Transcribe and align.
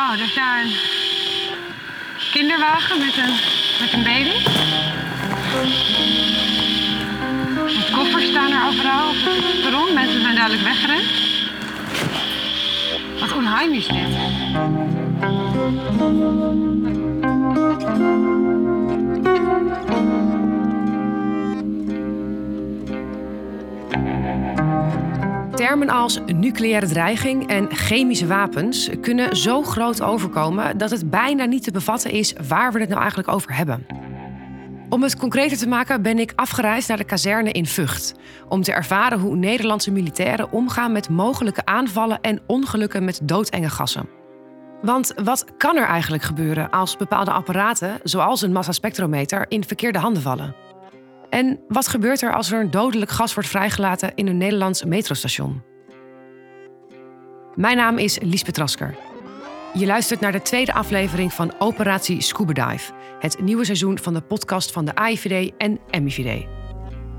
Oh, 0.00 0.12
er 0.12 0.20
is 0.20 0.34
daar 0.34 0.62
een 0.62 0.72
kinderwagen 2.32 2.98
met 2.98 3.16
een, 3.16 3.34
met 3.80 3.92
een 3.92 4.02
baby. 4.02 4.48
Met 7.76 7.90
koffers 7.90 8.28
staan 8.28 8.52
er 8.52 8.66
overal 8.66 9.08
op 9.08 9.14
het 9.24 9.60
perron. 9.60 9.94
Mensen 9.94 10.20
zijn 10.20 10.34
duidelijk 10.34 10.62
weggerend. 10.62 11.04
Wat 13.20 13.32
onheimisch 13.32 13.88
dit. 13.88 14.08
Termen 25.70 25.88
als 25.88 26.18
nucleaire 26.26 26.86
dreiging 26.86 27.48
en 27.48 27.76
chemische 27.76 28.26
wapens 28.26 28.88
kunnen 29.00 29.36
zo 29.36 29.62
groot 29.62 30.02
overkomen 30.02 30.78
dat 30.78 30.90
het 30.90 31.10
bijna 31.10 31.44
niet 31.44 31.62
te 31.62 31.70
bevatten 31.70 32.10
is 32.10 32.34
waar 32.48 32.72
we 32.72 32.80
het 32.80 32.88
nou 32.88 33.00
eigenlijk 33.00 33.32
over 33.32 33.56
hebben. 33.56 33.86
Om 34.88 35.02
het 35.02 35.16
concreter 35.16 35.58
te 35.58 35.68
maken 35.68 36.02
ben 36.02 36.18
ik 36.18 36.32
afgereisd 36.34 36.88
naar 36.88 36.96
de 36.96 37.04
kazerne 37.04 37.52
in 37.52 37.66
Vught. 37.66 38.14
Om 38.48 38.62
te 38.62 38.72
ervaren 38.72 39.18
hoe 39.18 39.36
Nederlandse 39.36 39.90
militairen 39.90 40.52
omgaan 40.52 40.92
met 40.92 41.08
mogelijke 41.08 41.64
aanvallen 41.64 42.20
en 42.20 42.40
ongelukken 42.46 43.04
met 43.04 43.20
doodenge 43.22 43.70
gassen. 43.70 44.08
Want 44.82 45.12
wat 45.24 45.44
kan 45.56 45.76
er 45.76 45.86
eigenlijk 45.86 46.22
gebeuren 46.22 46.70
als 46.70 46.96
bepaalde 46.96 47.30
apparaten, 47.30 48.00
zoals 48.02 48.42
een 48.42 48.52
massaspectrometer, 48.52 49.46
in 49.48 49.64
verkeerde 49.64 49.98
handen 49.98 50.22
vallen? 50.22 50.54
En 51.30 51.60
wat 51.68 51.88
gebeurt 51.88 52.22
er 52.22 52.34
als 52.34 52.52
er 52.52 52.60
een 52.60 52.70
dodelijk 52.70 53.10
gas 53.10 53.34
wordt 53.34 53.48
vrijgelaten 53.48 54.12
in 54.14 54.26
een 54.26 54.36
Nederlands 54.36 54.84
metrostation? 54.84 55.69
Mijn 57.54 57.76
naam 57.76 57.98
is 57.98 58.18
Liesbeth 58.22 58.56
Rasker. 58.56 58.94
Je 59.74 59.86
luistert 59.86 60.20
naar 60.20 60.32
de 60.32 60.42
tweede 60.42 60.72
aflevering 60.72 61.32
van 61.32 61.52
Operatie 61.58 62.22
Scuba 62.22 62.68
Dive, 62.68 62.92
het 63.18 63.40
nieuwe 63.40 63.64
seizoen 63.64 63.98
van 63.98 64.14
de 64.14 64.20
podcast 64.20 64.72
van 64.72 64.84
de 64.84 64.94
AIVD 64.94 65.52
en 65.58 65.78
MIVD. 66.02 66.46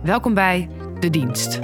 Welkom 0.04 0.34
bij 0.34 0.70
De 1.00 1.10
Dienst. 1.10 1.60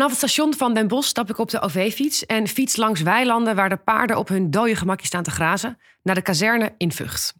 Vanaf 0.00 0.20
het 0.20 0.30
station 0.30 0.54
van 0.54 0.74
Den 0.74 0.88
Bosch 0.88 1.08
stap 1.08 1.30
ik 1.30 1.38
op 1.38 1.50
de 1.50 1.60
OV-fiets 1.60 2.26
en 2.26 2.48
fiets 2.48 2.76
langs 2.76 3.00
weilanden 3.00 3.54
waar 3.54 3.68
de 3.68 3.76
paarden 3.76 4.18
op 4.18 4.28
hun 4.28 4.50
dode 4.50 4.76
gemakje 4.76 5.06
staan 5.06 5.22
te 5.22 5.30
grazen 5.30 5.78
naar 6.02 6.14
de 6.14 6.22
kazerne 6.22 6.74
in 6.76 6.92
Vught. 6.92 7.34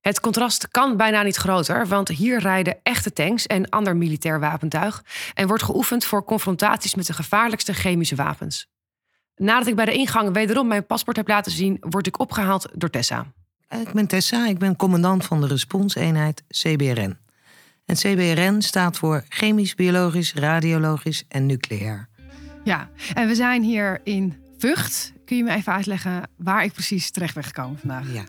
Het 0.00 0.20
contrast 0.20 0.68
kan 0.68 0.96
bijna 0.96 1.22
niet 1.22 1.36
groter, 1.36 1.86
want 1.86 2.08
hier 2.08 2.38
rijden 2.38 2.78
echte 2.82 3.12
tanks 3.12 3.46
en 3.46 3.68
ander 3.68 3.96
militair 3.96 4.40
wapentuig 4.40 5.04
en 5.34 5.46
wordt 5.46 5.62
geoefend 5.62 6.04
voor 6.04 6.24
confrontaties 6.24 6.94
met 6.94 7.06
de 7.06 7.12
gevaarlijkste 7.12 7.72
chemische 7.74 8.14
wapens. 8.14 8.66
Nadat 9.36 9.66
ik 9.66 9.76
bij 9.76 9.84
de 9.84 9.94
ingang 9.94 10.32
wederom 10.32 10.66
mijn 10.66 10.86
paspoort 10.86 11.16
heb 11.16 11.28
laten 11.28 11.52
zien, 11.52 11.76
word 11.80 12.06
ik 12.06 12.20
opgehaald 12.20 12.68
door 12.74 12.90
Tessa. 12.90 13.26
Ik 13.68 13.92
ben 13.92 14.06
Tessa, 14.06 14.46
ik 14.46 14.58
ben 14.58 14.76
commandant 14.76 15.24
van 15.24 15.40
de 15.40 15.46
responseenheid 15.46 16.42
CBRN. 16.48 17.18
En 17.86 17.94
CBRN 17.96 18.60
staat 18.60 18.96
voor 18.98 19.24
chemisch, 19.28 19.74
biologisch, 19.74 20.34
radiologisch 20.34 21.24
en 21.28 21.46
nucleair. 21.46 22.08
Ja, 22.64 22.88
en 23.14 23.28
we 23.28 23.34
zijn 23.34 23.62
hier 23.62 24.00
in 24.04 24.34
Vught. 24.58 25.12
Kun 25.24 25.36
je 25.36 25.42
me 25.42 25.54
even 25.54 25.72
uitleggen 25.72 26.22
waar 26.36 26.64
ik 26.64 26.72
precies 26.72 27.10
terecht 27.10 27.34
ben 27.34 27.44
gekomen 27.44 27.78
vandaag? 27.78 28.12
Ja, 28.12 28.24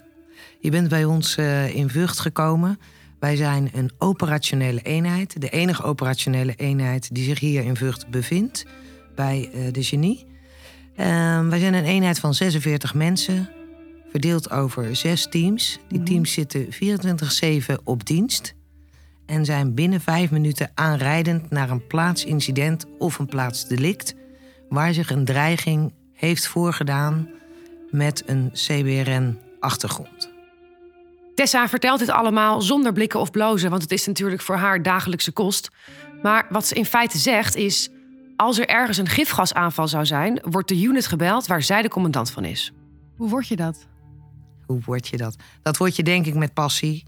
je 0.59 0.69
bent 0.71 0.89
bij 0.89 1.05
ons 1.05 1.37
uh, 1.37 1.75
in 1.75 1.89
Vught 1.89 2.19
gekomen. 2.19 2.79
Wij 3.19 3.35
zijn 3.35 3.69
een 3.73 3.91
operationele 3.97 4.81
eenheid. 4.81 5.41
De 5.41 5.49
enige 5.49 5.83
operationele 5.83 6.55
eenheid 6.55 7.15
die 7.15 7.23
zich 7.23 7.39
hier 7.39 7.63
in 7.63 7.75
Vught 7.75 8.07
bevindt. 8.09 8.65
Bij 9.15 9.49
uh, 9.55 9.71
de 9.71 9.83
genie. 9.83 10.25
Uh, 10.97 11.47
wij 11.47 11.59
zijn 11.59 11.73
een 11.73 11.85
eenheid 11.85 12.19
van 12.19 12.33
46 12.33 12.93
mensen. 12.93 13.49
Verdeeld 14.11 14.51
over 14.51 14.95
zes 14.95 15.27
teams. 15.29 15.79
Die 15.87 15.97
Mhm. 15.99 16.07
teams 16.07 16.31
zitten 16.33 16.67
24-7 16.71 17.83
op 17.83 18.05
dienst 18.05 18.53
en 19.25 19.45
zijn 19.45 19.73
binnen 19.73 20.01
vijf 20.01 20.31
minuten 20.31 20.71
aanrijdend 20.73 21.49
naar 21.49 21.69
een 21.69 21.87
plaatsincident 21.87 22.85
of 22.99 23.19
een 23.19 23.25
plaatsdelict 23.25 24.15
waar 24.69 24.93
zich 24.93 25.09
een 25.09 25.25
dreiging 25.25 25.93
heeft 26.13 26.47
voorgedaan 26.47 27.29
met 27.91 28.23
een 28.25 28.51
CBRN-achtergrond. 28.53 30.31
Tessa 31.35 31.67
vertelt 31.67 31.99
dit 31.99 32.09
allemaal 32.09 32.61
zonder 32.61 32.93
blikken 32.93 33.19
of 33.19 33.31
blozen, 33.31 33.69
want 33.69 33.81
het 33.81 33.91
is 33.91 34.05
natuurlijk 34.05 34.41
voor 34.41 34.55
haar 34.55 34.81
dagelijkse 34.81 35.31
kost. 35.31 35.69
Maar 36.21 36.45
wat 36.49 36.65
ze 36.65 36.75
in 36.75 36.85
feite 36.85 37.17
zegt 37.17 37.55
is: 37.55 37.89
als 38.35 38.59
er 38.59 38.67
ergens 38.67 38.97
een 38.97 39.07
gifgasaanval 39.07 39.87
zou 39.87 40.05
zijn, 40.05 40.39
wordt 40.43 40.67
de 40.67 40.81
unit 40.81 41.07
gebeld 41.07 41.47
waar 41.47 41.61
zij 41.61 41.81
de 41.81 41.89
commandant 41.89 42.31
van 42.31 42.45
is. 42.45 42.73
Hoe 43.15 43.29
word 43.29 43.47
je 43.47 43.55
dat? 43.55 43.87
Hoe 44.65 44.81
word 44.85 45.07
je 45.07 45.17
dat? 45.17 45.35
Dat 45.61 45.77
word 45.77 45.95
je 45.95 46.03
denk 46.03 46.25
ik 46.25 46.35
met 46.35 46.53
passie. 46.53 47.03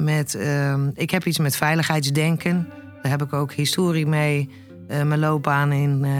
Met, 0.00 0.34
ehm, 0.34 0.90
ik 0.94 1.10
heb 1.10 1.26
iets 1.26 1.38
met 1.38 1.56
veiligheidsdenken. 1.56 2.68
Daar 3.02 3.10
heb 3.10 3.22
ik 3.22 3.32
ook 3.32 3.52
historie 3.52 4.06
mee. 4.06 4.50
eh, 4.88 5.02
mijn 5.02 5.20
loopbaan 5.20 5.72
in 5.72 6.04
eh, 6.04 6.12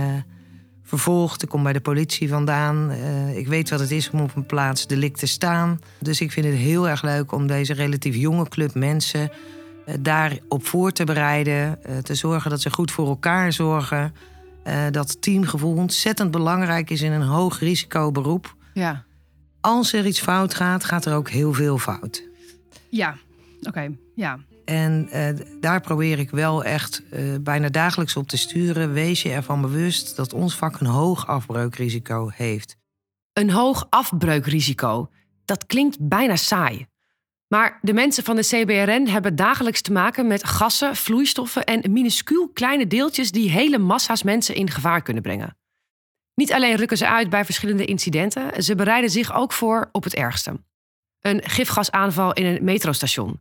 vervolgd. 0.82 1.42
Ik 1.42 1.48
kom 1.48 1.62
bij 1.62 1.72
de 1.72 1.80
politie 1.80 2.28
vandaan. 2.28 2.90
Eh, 2.90 3.36
ik 3.36 3.48
weet 3.48 3.70
wat 3.70 3.80
het 3.80 3.90
is 3.90 4.10
om 4.10 4.20
op 4.20 4.36
een 4.36 4.46
plaats 4.46 4.86
delict 4.86 5.18
te 5.18 5.26
staan. 5.26 5.80
Dus 5.98 6.20
ik 6.20 6.32
vind 6.32 6.46
het 6.46 6.54
heel 6.54 6.88
erg 6.88 7.02
leuk 7.02 7.32
om 7.32 7.46
deze 7.46 7.72
relatief 7.72 8.14
jonge 8.14 8.48
club 8.48 8.74
mensen 8.74 9.30
daarop 10.00 10.66
voor 10.66 10.92
te 10.92 11.04
bereiden. 11.04 11.78
te 12.02 12.14
zorgen 12.14 12.50
dat 12.50 12.60
ze 12.60 12.70
goed 12.70 12.90
voor 12.90 13.08
elkaar 13.08 13.52
zorgen. 13.52 14.14
dat 14.90 15.22
teamgevoel 15.22 15.76
ontzettend 15.76 16.30
belangrijk 16.30 16.90
is 16.90 17.00
in 17.02 17.12
een 17.12 17.22
hoog 17.22 17.58
risico 17.58 18.10
beroep. 18.10 18.54
Ja. 18.74 19.04
Als 19.60 19.92
er 19.92 20.06
iets 20.06 20.20
fout 20.20 20.54
gaat, 20.54 20.84
gaat 20.84 21.04
er 21.04 21.14
ook 21.14 21.30
heel 21.30 21.52
veel 21.52 21.78
fout. 21.78 22.28
Ja. 22.88 23.16
Oké. 23.60 23.96
Ja. 24.14 24.38
En 24.64 25.08
eh, 25.10 25.28
daar 25.60 25.80
probeer 25.80 26.18
ik 26.18 26.30
wel 26.30 26.64
echt 26.64 27.02
eh, 27.10 27.22
bijna 27.40 27.68
dagelijks 27.68 28.16
op 28.16 28.28
te 28.28 28.36
sturen. 28.36 28.92
Wees 28.92 29.22
je 29.22 29.30
ervan 29.30 29.60
bewust 29.60 30.16
dat 30.16 30.32
ons 30.32 30.56
vak 30.56 30.80
een 30.80 30.86
hoog 30.86 31.26
afbreukrisico 31.26 32.30
heeft. 32.34 32.76
Een 33.32 33.50
hoog 33.50 33.86
afbreukrisico. 33.88 35.10
Dat 35.44 35.66
klinkt 35.66 35.96
bijna 36.00 36.36
saai. 36.36 36.86
Maar 37.48 37.78
de 37.82 37.92
mensen 37.92 38.24
van 38.24 38.36
de 38.36 38.42
CBRN 38.42 39.06
hebben 39.06 39.36
dagelijks 39.36 39.80
te 39.80 39.92
maken 39.92 40.26
met 40.26 40.44
gassen, 40.44 40.96
vloeistoffen 40.96 41.64
en 41.64 41.92
minuscuul 41.92 42.48
kleine 42.48 42.86
deeltjes 42.86 43.30
die 43.30 43.50
hele 43.50 43.78
massa's 43.78 44.22
mensen 44.22 44.54
in 44.54 44.70
gevaar 44.70 45.02
kunnen 45.02 45.22
brengen. 45.22 45.56
Niet 46.34 46.52
alleen 46.52 46.76
rukken 46.76 46.96
ze 46.96 47.08
uit 47.08 47.30
bij 47.30 47.44
verschillende 47.44 47.84
incidenten, 47.84 48.62
ze 48.62 48.74
bereiden 48.74 49.10
zich 49.10 49.34
ook 49.34 49.52
voor 49.52 49.88
op 49.92 50.04
het 50.04 50.14
ergste. 50.14 50.60
Een 51.20 51.42
gifgasaanval 51.44 52.32
in 52.32 52.46
een 52.46 52.64
metrostation. 52.64 53.40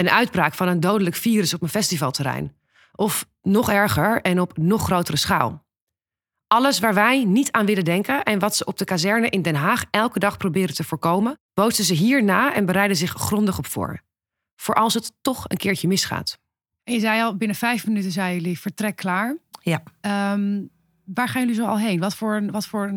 Een 0.00 0.10
uitbraak 0.10 0.54
van 0.54 0.68
een 0.68 0.80
dodelijk 0.80 1.16
virus 1.16 1.54
op 1.54 1.62
een 1.62 1.68
festivalterrein. 1.68 2.56
Of 2.94 3.26
nog 3.42 3.70
erger 3.70 4.20
en 4.20 4.40
op 4.40 4.56
nog 4.58 4.82
grotere 4.82 5.16
schaal. 5.16 5.64
Alles 6.46 6.78
waar 6.78 6.94
wij 6.94 7.24
niet 7.24 7.52
aan 7.52 7.66
willen 7.66 7.84
denken 7.84 8.22
en 8.22 8.38
wat 8.38 8.56
ze 8.56 8.64
op 8.64 8.78
de 8.78 8.84
kazerne 8.84 9.28
in 9.28 9.42
Den 9.42 9.54
Haag 9.54 9.84
elke 9.90 10.18
dag 10.18 10.36
proberen 10.36 10.74
te 10.74 10.84
voorkomen, 10.84 11.38
bootsen 11.54 11.84
ze 11.84 11.94
hierna 11.94 12.54
en 12.54 12.66
bereiden 12.66 12.96
zich 12.96 13.10
grondig 13.10 13.58
op 13.58 13.66
voor. 13.66 14.00
Voor 14.56 14.74
als 14.74 14.94
het 14.94 15.12
toch 15.20 15.44
een 15.48 15.56
keertje 15.56 15.88
misgaat. 15.88 16.38
En 16.84 16.94
je 16.94 17.00
zei 17.00 17.22
al, 17.22 17.36
binnen 17.36 17.56
vijf 17.56 17.86
minuten 17.86 18.12
zijn 18.12 18.34
jullie 18.34 18.60
vertrek 18.60 18.96
klaar. 18.96 19.36
Ja. 19.62 19.82
Ehm, 20.00 20.62
waar 21.04 21.28
gaan 21.28 21.40
jullie 21.40 21.56
zo 21.56 21.66
al 21.66 21.78
heen? 21.78 22.00
Wat 22.00 22.14
voor, 22.14 22.50
wat 22.50 22.66
voor, 22.66 22.92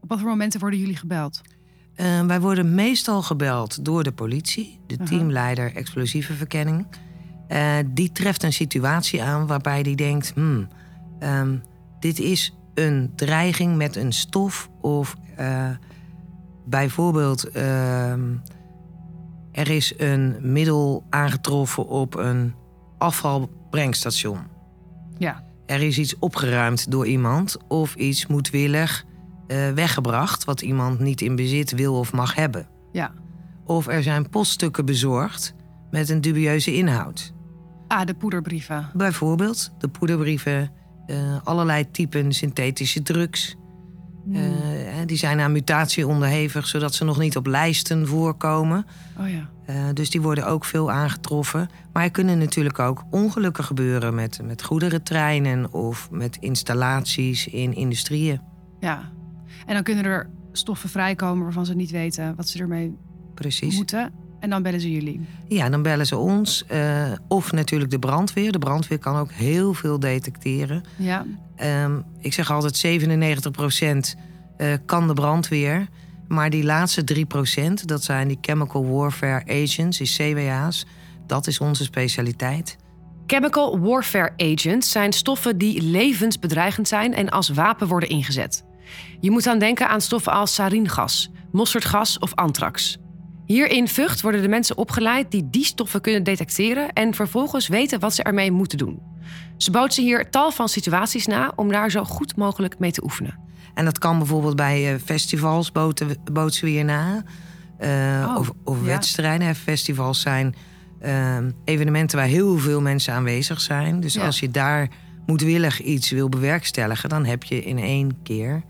op 0.00 0.08
wat 0.08 0.18
voor 0.18 0.28
momenten 0.28 0.60
worden 0.60 0.78
jullie 0.78 0.96
gebeld? 0.96 1.40
Eh, 1.94 2.20
wij 2.20 2.40
worden 2.40 2.74
meestal 2.74 3.22
gebeld 3.22 3.84
door 3.84 4.02
de 4.02 4.12
politie, 4.12 4.80
de 4.86 4.96
teamleider 4.96 5.74
explosieve 5.74 6.34
verkenning. 6.34 6.86
Eh, 7.48 7.76
die 7.86 8.12
treft 8.12 8.42
een 8.42 8.52
situatie 8.52 9.22
aan 9.22 9.46
waarbij 9.46 9.82
die 9.82 9.96
denkt: 9.96 10.32
hmm, 10.34 10.68
ehm, 11.18 11.56
dit 12.00 12.18
is 12.18 12.54
een 12.74 13.12
dreiging 13.16 13.76
met 13.76 13.96
een 13.96 14.12
stof 14.12 14.70
of 14.80 15.16
eh, 15.36 15.70
bijvoorbeeld 16.64 17.50
ehm, 17.50 18.34
er 19.52 19.70
is 19.70 19.94
een 19.96 20.36
middel 20.52 21.04
aangetroffen 21.10 21.86
op 21.86 22.14
een 22.14 22.54
afvalbrengstation. 22.98 24.40
Ja. 25.18 25.44
Er 25.66 25.82
is 25.82 25.98
iets 25.98 26.18
opgeruimd 26.18 26.90
door 26.90 27.06
iemand 27.06 27.56
of 27.68 27.94
iets 27.94 28.26
moedwillig 28.26 29.04
eh, 29.52 29.72
weggebracht 29.72 30.44
wat 30.44 30.60
iemand 30.60 30.98
niet 30.98 31.20
in 31.20 31.36
bezit 31.36 31.70
wil 31.70 31.94
of 31.94 32.12
mag 32.12 32.34
hebben. 32.34 32.66
Ja. 32.92 33.12
Of 33.64 33.86
er 33.86 34.02
zijn 34.02 34.28
poststukken 34.28 34.84
bezorgd 34.84 35.54
met 35.90 36.08
een 36.08 36.20
dubieuze 36.20 36.74
inhoud. 36.74 37.32
Ah, 37.88 38.06
de 38.06 38.14
poederbrieven. 38.14 38.90
Bijvoorbeeld 38.94 39.72
de 39.78 39.88
poederbrieven, 39.88 40.70
eh, 41.06 41.16
allerlei 41.44 41.90
typen 41.90 42.32
synthetische 42.32 43.02
drugs. 43.02 43.56
Hmm. 44.24 44.34
Eh, 44.34 44.42
die 45.06 45.16
zijn 45.16 45.40
aan 45.40 45.52
mutatie 45.52 46.06
onderhevig, 46.06 46.66
zodat 46.66 46.94
ze 46.94 47.04
nog 47.04 47.18
niet 47.18 47.36
op 47.36 47.46
lijsten 47.46 48.06
voorkomen. 48.06 48.86
oh 49.20 49.26
ja. 49.28 49.50
Dus 49.92 50.10
die 50.10 50.20
worden 50.20 50.46
ook 50.46 50.64
veel 50.64 50.90
aangetroffen. 50.90 51.70
Maar 51.92 52.02
er 52.02 52.10
kunnen 52.10 52.38
natuurlijk 52.38 52.78
ook 52.78 53.04
ongelukken 53.10 53.64
gebeuren 53.64 54.14
met, 54.14 54.40
met 54.44 54.62
goederentreinen 54.62 55.72
of 55.72 56.08
met 56.10 56.36
installaties 56.36 57.46
in 57.46 57.74
industrieën. 57.74 58.40
Ja. 58.80 59.12
En 59.66 59.74
dan 59.74 59.82
kunnen 59.82 60.04
er 60.04 60.28
stoffen 60.52 60.88
vrijkomen 60.88 61.42
waarvan 61.44 61.66
ze 61.66 61.74
niet 61.74 61.90
weten 61.90 62.34
wat 62.36 62.48
ze 62.48 62.58
ermee 62.58 62.96
Precies. 63.34 63.76
moeten. 63.76 64.12
En 64.40 64.50
dan 64.50 64.62
bellen 64.62 64.80
ze 64.80 64.90
jullie. 64.92 65.20
Ja, 65.48 65.68
dan 65.68 65.82
bellen 65.82 66.06
ze 66.06 66.16
ons. 66.16 66.64
eh, 66.66 67.12
of 67.28 67.52
natuurlijk 67.52 67.90
de 67.90 67.98
brandweer. 67.98 68.52
De 68.52 68.58
brandweer 68.58 68.98
kan 68.98 69.16
ook 69.16 69.30
heel 69.32 69.74
veel 69.74 70.00
detecteren. 70.00 70.82
Ja. 70.96 71.24
Ehm, 71.56 72.00
ik 72.20 72.32
zeg 72.32 72.50
altijd 72.50 72.76
97% 72.76 74.16
eh, 74.56 74.72
kan 74.86 75.06
de 75.06 75.14
brandweer. 75.14 75.88
Maar 76.28 76.50
die 76.50 76.64
laatste 76.64 77.04
3%, 77.04 77.86
dat 77.86 78.02
zijn 78.04 78.28
die 78.28 78.38
Chemical 78.40 78.86
Warfare 78.86 79.62
Agents, 79.62 79.98
die 79.98 80.06
CWA's. 80.34 80.86
Dat 81.26 81.46
is 81.46 81.58
onze 81.60 81.84
specialiteit. 81.84 82.76
Chemical 83.26 83.78
warfare 83.80 84.32
agents 84.36 84.90
zijn 84.90 85.12
stoffen 85.12 85.58
die 85.58 85.82
levensbedreigend 85.82 86.88
zijn 86.88 87.14
en 87.14 87.28
als 87.28 87.48
wapen 87.48 87.86
worden 87.88 88.08
ingezet. 88.08 88.64
Je 89.20 89.30
moet 89.30 89.44
dan 89.44 89.58
denken 89.58 89.88
aan 89.88 90.00
stoffen 90.00 90.32
als 90.32 90.54
saringas, 90.54 91.30
mosterdgas 91.52 92.18
of 92.18 92.34
anthrax. 92.34 92.98
Hier 93.46 93.70
in 93.70 93.88
Vught 93.88 94.20
worden 94.20 94.42
de 94.42 94.48
mensen 94.48 94.76
opgeleid 94.76 95.30
die 95.30 95.50
die 95.50 95.64
stoffen 95.64 96.00
kunnen 96.00 96.22
detecteren 96.22 96.92
en 96.92 97.14
vervolgens 97.14 97.68
weten 97.68 98.00
wat 98.00 98.14
ze 98.14 98.22
ermee 98.22 98.50
moeten 98.50 98.78
doen. 98.78 99.00
Ze 99.56 99.70
bootsen 99.70 100.04
hier 100.04 100.30
tal 100.30 100.50
van 100.50 100.68
situaties 100.68 101.26
na 101.26 101.52
om 101.56 101.68
daar 101.70 101.90
zo 101.90 102.04
goed 102.04 102.36
mogelijk 102.36 102.78
mee 102.78 102.90
te 102.92 103.02
oefenen. 103.04 103.38
En 103.74 103.84
dat 103.84 103.98
kan 103.98 104.18
bijvoorbeeld 104.18 104.56
bij 104.56 104.92
eh, 104.94 105.00
festivals 105.04 105.72
boten, 105.72 106.16
bootsen 106.32 106.64
we 106.64 106.70
hier 106.70 106.84
na. 106.84 107.22
Eh, 107.78 108.26
Oh, 108.28 108.38
of 108.38 108.50
of 108.64 108.78
ja. 108.78 108.84
wedstrijden. 108.84 109.54
Festivals 109.54 110.20
zijn 110.20 110.54
eh, 111.00 111.36
evenementen 111.64 112.18
waar 112.18 112.26
heel 112.26 112.58
veel 112.58 112.80
mensen 112.80 113.14
aanwezig 113.14 113.60
zijn. 113.60 114.00
Dus 114.00 114.14
Ja. 114.14 114.24
als 114.26 114.40
je 114.40 114.50
daar 114.50 114.88
moedwillig 115.26 115.80
iets 115.82 116.10
wil 116.10 116.28
bewerkstelligen... 116.28 117.08
dan 117.08 117.24
heb 117.24 117.42
je 117.44 117.64
in 117.64 117.78
één 117.78 118.22
keer 118.22 118.62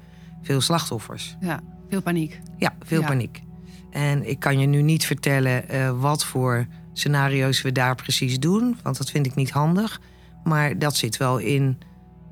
veel 0.42 0.60
slachtoffers. 0.60 1.36
Ja. 1.40 1.60
Veel 1.88 2.02
paniek. 2.02 2.40
Ja, 2.58 2.74
veel 2.80 3.00
Ja. 3.00 3.06
paniek. 3.06 3.42
En 3.90 4.28
ik 4.28 4.38
kan 4.38 4.58
je 4.58 4.66
nu 4.66 4.82
niet 4.82 5.06
vertellen 5.06 5.68
eh, 5.68 6.00
wat 6.00 6.24
voor 6.24 6.66
scenario's 6.92 7.62
we 7.62 7.72
daar 7.72 7.94
precies 7.94 8.38
doen. 8.38 8.76
Want 8.82 8.98
dat 8.98 9.10
vind 9.10 9.26
ik 9.26 9.34
niet 9.34 9.50
handig. 9.50 10.00
Maar 10.44 10.78
dat 10.78 10.96
zit 10.96 11.16
wel 11.16 11.38
in 11.38 11.78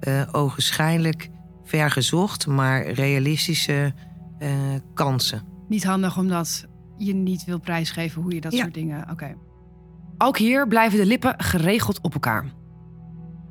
eh 0.01 0.23
ogenschijnlijk 0.33 1.29
vergezocht, 1.65 2.47
maar 2.47 2.87
realistische 2.91 3.95
eh, 4.39 4.51
kansen. 4.95 5.43
Niet 5.69 5.85
handig 5.85 6.17
omdat 6.19 6.67
je 6.99 7.15
niet 7.15 7.45
wil 7.45 7.59
prijsgeven 7.61 8.23
hoe 8.23 8.35
je 8.35 8.41
dat 8.41 8.53
Ja. 8.53 8.61
soort 8.63 8.75
dingen. 8.75 9.11
Oké. 9.11 9.35
Ook 10.19 10.39
hier 10.39 10.69
blijven 10.69 10.99
de 10.99 11.07
lippen 11.07 11.35
geregeld 11.39 12.01
op 12.01 12.13
elkaar. 12.15 12.45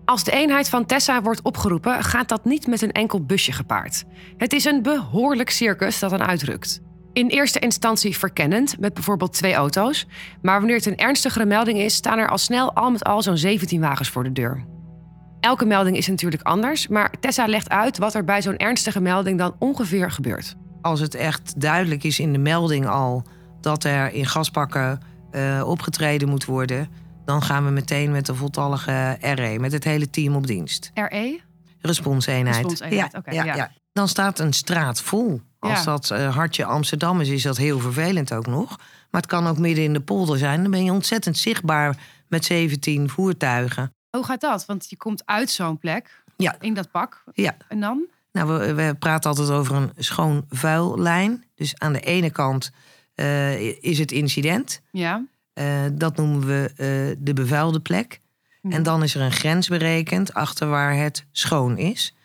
Als 0.09 0.23
de 0.23 0.31
eenheid 0.31 0.69
van 0.69 0.85
Tessa 0.85 1.21
wordt 1.21 1.41
opgeroepen, 1.41 2.03
gaat 2.03 2.29
dat 2.29 2.45
niet 2.45 2.67
met 2.67 2.81
een 2.81 2.91
enkel 2.91 3.25
busje 3.25 3.51
gepaard. 3.51 4.03
Het 4.37 4.53
is 4.53 4.65
een 4.65 4.81
behoorlijk 4.81 5.49
circus 5.49 5.99
dat 5.99 6.09
dan 6.09 6.23
uitrukt. 6.23 6.81
In 7.13 7.27
eerste 7.27 7.59
instantie 7.59 8.17
verkennend, 8.17 8.79
met 8.79 8.93
bijvoorbeeld 8.93 9.33
twee 9.33 9.53
auto's. 9.53 10.07
Maar 10.41 10.57
wanneer 10.59 10.75
het 10.75 10.85
een 10.85 10.97
ernstigere 10.97 11.45
melding 11.45 11.79
is, 11.79 11.95
staan 11.95 12.17
er 12.17 12.29
al 12.29 12.37
snel 12.37 12.73
al 12.73 12.91
met 12.91 13.03
al 13.03 13.21
zo'n 13.21 13.37
17 13.37 13.81
wagens 13.81 14.09
voor 14.09 14.23
de 14.23 14.31
deur. 14.31 14.65
Elke 15.39 15.65
melding 15.65 15.97
is 15.97 16.07
natuurlijk 16.07 16.43
anders, 16.43 16.87
maar 16.87 17.13
Tessa 17.19 17.45
legt 17.45 17.69
uit 17.69 17.97
wat 17.97 18.13
er 18.13 18.23
bij 18.23 18.41
zo'n 18.41 18.57
ernstige 18.57 19.01
melding 19.01 19.37
dan 19.37 19.55
ongeveer 19.59 20.11
gebeurt. 20.11 20.55
Als 20.81 20.99
het 20.99 21.15
echt 21.15 21.61
duidelijk 21.61 22.03
is 22.03 22.19
in 22.19 22.33
de 22.33 22.39
melding 22.39 22.87
al 22.87 23.23
dat 23.61 23.83
er 23.83 24.13
in 24.13 24.25
gaspakken 24.25 24.99
eh, 25.31 25.63
opgetreden 25.65 26.29
moet 26.29 26.45
worden, 26.45 26.89
dan 27.29 27.43
gaan 27.43 27.65
we 27.65 27.71
meteen 27.71 28.11
met 28.11 28.25
de 28.25 28.35
voltallige 28.35 29.17
RE, 29.21 29.59
met 29.59 29.71
het 29.71 29.83
hele 29.83 30.09
team 30.09 30.35
op 30.35 30.47
dienst. 30.47 30.91
RE? 30.93 31.39
Responseenheid. 31.81 32.55
Responseenheid, 32.55 33.11
ja, 33.11 33.19
oké, 33.19 33.31
ja, 33.31 33.43
ja. 33.43 33.55
ja. 33.55 33.71
Dan 33.91 34.07
staat 34.07 34.39
een 34.39 34.53
straat 34.53 35.01
vol. 35.01 35.41
Als 35.59 35.83
dat 35.83 36.11
eh, 36.11 36.35
hartje 36.35 36.65
Amsterdam 36.65 37.21
is, 37.21 37.29
is 37.29 37.43
dat 37.43 37.57
heel 37.57 37.79
vervelend 37.79 38.33
ook 38.33 38.47
nog. 38.47 38.77
Maar 39.11 39.21
het 39.21 39.29
kan 39.29 39.47
ook 39.47 39.57
midden 39.57 39.83
in 39.83 39.93
de 39.93 39.99
polder 39.99 40.37
zijn. 40.37 40.61
Dan 40.61 40.71
ben 40.71 40.83
je 40.83 40.91
ontzettend 40.91 41.37
zichtbaar 41.37 41.97
met 42.27 42.45
17 42.45 43.09
voertuigen. 43.09 43.93
Hoe 44.09 44.25
gaat 44.25 44.41
dat? 44.41 44.65
Want 44.65 44.89
je 44.89 44.97
komt 44.97 45.21
uit 45.25 45.49
zo'n 45.49 45.77
plek, 45.77 46.23
Ja. 46.37 46.55
in 46.59 46.73
dat 46.73 46.91
pak. 46.91 47.23
Ja. 47.33 47.57
En 47.67 47.79
dan? 47.79 48.05
Nou, 48.31 48.59
we, 48.59 48.73
we 48.73 48.95
praten 48.99 49.29
altijd 49.29 49.49
over 49.49 49.75
een 49.75 49.91
schoon 49.97 50.45
vuillijn. 50.49 51.43
Dus 51.55 51.77
aan 51.77 51.93
de 51.93 51.99
ene 51.99 52.29
kant 52.29 52.71
eh, 53.15 53.83
is 53.83 53.99
het 53.99 54.11
incident. 54.11 54.81
Ja. 54.91 55.25
Eh, 55.59 55.81
dat 55.91 56.15
noemen 56.15 56.47
we 56.47 56.71
eh, 56.75 57.17
de 57.23 57.33
bevuilde 57.33 57.79
plek. 57.79 58.19
En 58.61 58.83
dan 58.83 59.03
is 59.03 59.15
er 59.15 59.21
een 59.21 59.31
grens 59.31 59.67
berekend 59.67 60.33
achter 60.33 60.67
waar 60.67 60.95
het 60.95 61.25
schoon 61.31 61.77
is. 61.77 62.15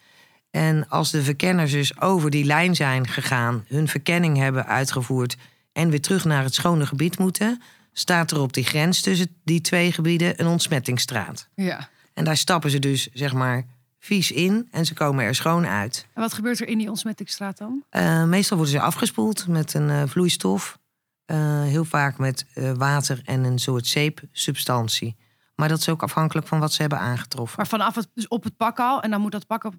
En 0.51 0.89
als 0.89 1.11
de 1.11 1.23
verkenners 1.23 1.73
dus 1.73 2.01
over 2.01 2.31
die 2.31 2.45
lijn 2.45 2.75
zijn 2.75 3.09
gegaan, 3.09 3.65
hun 3.69 3.89
verkenning 3.89 4.37
hebben 4.37 4.67
uitgevoerd 4.67 5.37
en 5.73 5.91
weer 5.91 6.01
terug 6.01 6.25
naar 6.25 6.43
het 6.43 6.55
schone 6.55 6.87
gebied 6.87 7.19
moeten, 7.19 7.63
staat 7.93 8.31
er 8.31 8.41
op 8.41 8.53
die 8.53 8.65
grens 8.65 9.01
tussen 9.01 9.29
die 9.45 9.61
twee 9.61 9.93
gebieden 9.93 10.41
een 10.41 10.47
ontsmettingsstraat. 10.47 11.49
Ja. 11.55 11.89
En 12.13 12.25
daar 12.25 12.37
stappen 12.37 12.71
ze 12.71 12.79
dus 12.79 13.09
zeg 13.13 13.33
maar 13.33 13.65
vies 13.99 14.31
in 14.31 14.69
en 14.71 14.87
ze 14.87 14.95
komen 14.95 15.25
er 15.25 15.35
schoon 15.35 15.67
uit. 15.67 16.07
En 16.13 16.21
wat 16.21 16.33
gebeurt 16.33 16.61
er 16.61 16.69
in 16.69 16.79
die 16.79 16.89
ontsmettingsstraat 16.89 17.59
dan? 17.59 17.85
Eh, 17.91 18.25
meestal 18.25 18.57
worden 18.57 18.75
ze 18.75 18.81
afgespoeld 18.81 19.49
met 19.49 19.75
een 19.75 20.09
vloeistof. 20.09 20.79
Eh, 21.25 21.63
heel 21.63 21.85
vaak 21.85 22.19
met 22.19 22.47
eh, 22.55 22.73
water 22.73 23.21
en 23.25 23.45
een 23.45 23.59
soort 23.59 23.87
zeepsubstantie. 23.87 25.17
Maar 25.55 25.69
dat 25.69 25.79
is 25.79 25.89
ook 25.89 26.03
afhankelijk 26.03 26.47
van 26.47 26.59
wat 26.61 26.73
ze 26.73 26.81
hebben 26.81 26.99
aangetroffen. 26.99 27.55
Maar 27.57 27.67
vanaf 27.67 27.95
het, 27.95 28.09
dus 28.15 28.29
op 28.29 28.45
het 28.45 28.57
pak 28.57 28.79
al. 28.79 29.03
En 29.03 29.11
dan 29.11 29.21
moet 29.21 29.33
dat 29.33 29.47
pak 29.47 29.65
op, 29.65 29.75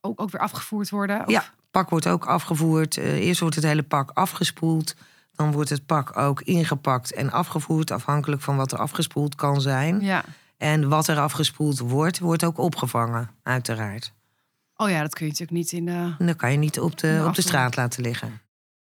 ook, 0.00 0.20
ook 0.20 0.30
weer 0.30 0.40
afgevoerd 0.40 0.90
worden? 0.90 1.20
Of- 1.20 1.30
Ja, 1.30 1.44
pak 1.70 1.90
wordt 1.90 2.06
ook 2.08 2.26
afgevoerd. 2.26 2.96
Eh, 2.96 3.14
eerst 3.26 3.40
wordt 3.40 3.54
het 3.54 3.64
hele 3.64 3.82
pak 3.82 4.10
afgespoeld. 4.14 4.94
Dan 5.34 5.52
wordt 5.52 5.70
het 5.70 5.86
pak 5.86 6.16
ook 6.16 6.40
ingepakt 6.42 7.12
en 7.12 7.32
afgevoerd, 7.32 7.90
afhankelijk 7.90 8.42
van 8.42 8.56
wat 8.56 8.72
er 8.72 8.78
afgespoeld 8.78 9.34
kan 9.34 9.60
zijn. 9.60 10.00
ja. 10.00 10.24
En 10.56 10.88
wat 10.88 11.08
er 11.08 11.18
afgespoeld 11.18 11.78
wordt, 11.78 12.18
wordt 12.18 12.44
ook 12.44 12.58
opgevangen, 12.58 13.30
uiteraard. 13.42 14.12
Oh 14.76 14.90
ja, 14.90 15.00
dat 15.00 15.14
kun 15.14 15.26
je 15.26 15.30
natuurlijk 15.32 15.58
niet 15.58 15.72
in 15.72 15.84
de... 15.86 16.24
Dat 16.24 16.36
kan 16.36 16.52
je 16.52 16.58
niet 16.58 16.80
op 16.80 16.98
de, 16.98 17.24
op 17.26 17.34
de 17.34 17.42
straat 17.42 17.76
laten 17.76 18.02
liggen. 18.02 18.40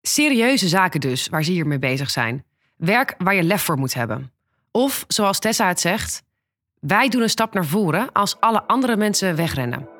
Serieuze 0.07 0.67
zaken 0.67 0.99
dus, 0.99 1.27
waar 1.27 1.43
ze 1.43 1.51
hiermee 1.51 1.79
bezig 1.79 2.09
zijn. 2.09 2.43
Werk 2.77 3.15
waar 3.17 3.35
je 3.35 3.43
lef 3.43 3.61
voor 3.61 3.77
moet 3.77 3.93
hebben. 3.93 4.31
Of, 4.71 5.05
zoals 5.07 5.39
Tessa 5.39 5.67
het 5.67 5.79
zegt, 5.79 6.23
wij 6.79 7.09
doen 7.09 7.21
een 7.21 7.29
stap 7.29 7.53
naar 7.53 7.65
voren 7.65 8.11
als 8.11 8.39
alle 8.39 8.63
andere 8.63 8.95
mensen 8.95 9.35
wegrennen. 9.35 9.94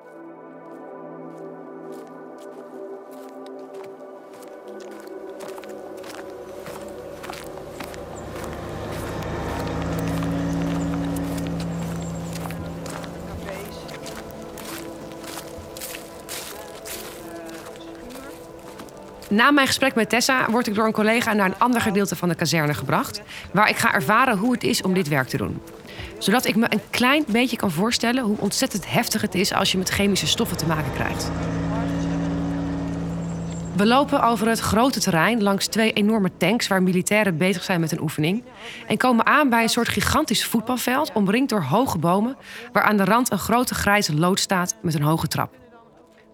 Na 19.30 19.52
mijn 19.52 19.68
gesprek 19.68 19.96
met 19.96 20.10
Tessa 20.10 20.50
word 20.50 20.68
ik 20.68 20.76
door 20.76 20.86
een 20.86 20.92
collega 20.92 21.34
naar 21.34 21.46
een 21.46 21.60
ander 21.60 21.82
gedeelte 21.82 22.16
van 22.16 22.30
de 22.30 22.36
kazerne 22.36 22.74
gebracht, 22.74 23.22
waar 23.52 23.70
ik 23.70 23.76
ga 23.76 23.94
ervaren 23.94 24.38
hoe 24.38 24.52
het 24.52 24.64
is 24.64 24.82
om 24.82 24.94
dit 24.94 25.08
werk 25.08 25.28
te 25.28 25.38
doen. 25.38 25.62
Zodat 26.18 26.46
ik 26.46 26.56
me 26.56 26.66
een 26.70 26.82
klein 26.90 27.24
beetje 27.28 27.58
kan 27.58 27.72
voorstellen 27.72 28.24
hoe 28.24 28.38
ontzettend 28.40 28.92
heftig 28.92 29.22
het 29.22 29.36
is 29.36 29.54
als 29.54 29.72
je 29.72 29.78
met 29.78 29.90
chemische 29.90 30.28
stoffen 30.28 30.58
te 30.58 30.66
maken 30.66 30.94
krijgt. 30.94 31.32
We 33.76 33.86
lopen 33.86 34.24
over 34.24 34.48
het 34.48 34.60
grote 34.60 35.00
terrein 35.00 35.44
langs 35.44 35.68
twee 35.68 35.94
enorme 35.94 36.32
tanks 36.38 36.68
waar 36.68 36.84
militairen 36.84 37.38
bezig 37.38 37.64
zijn 37.64 37.80
met 37.80 37.92
een 37.92 38.02
oefening. 38.02 38.44
En 38.88 38.98
komen 38.98 39.26
aan 39.26 39.50
bij 39.50 39.64
een 39.64 39.70
soort 39.70 39.88
gigantisch 39.88 40.46
voetbalveld 40.46 41.12
omringd 41.14 41.50
door 41.50 41.62
hoge 41.62 41.98
bomen, 41.98 42.38
waar 42.72 42.84
aan 42.84 42.98
de 42.98 43.04
rand 43.04 43.32
een 43.32 43.38
grote 43.38 43.76
grijze 43.76 44.16
loods 44.16 44.42
staat 44.42 44.76
met 44.82 44.94
een 44.94 45.02
hoge 45.02 45.28
trap. 45.28 45.56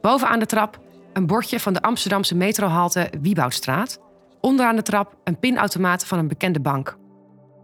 Bovenaan 0.02 0.40
de 0.40 0.46
trap 0.46 0.80
een 1.14 1.28
bordje 1.28 1.60
van 1.60 1.74
de 1.74 1.82
Amsterdamse 1.82 2.36
metrohalte 2.36 3.10
Wieboudstraat. 3.22 4.00
Onderaan 4.42 4.76
de 4.76 4.82
trap 4.82 5.16
een 5.24 5.40
pinautomaat 5.40 6.06
van 6.06 6.20
een 6.20 6.28
bekende 6.28 6.60
bank. 6.60 6.98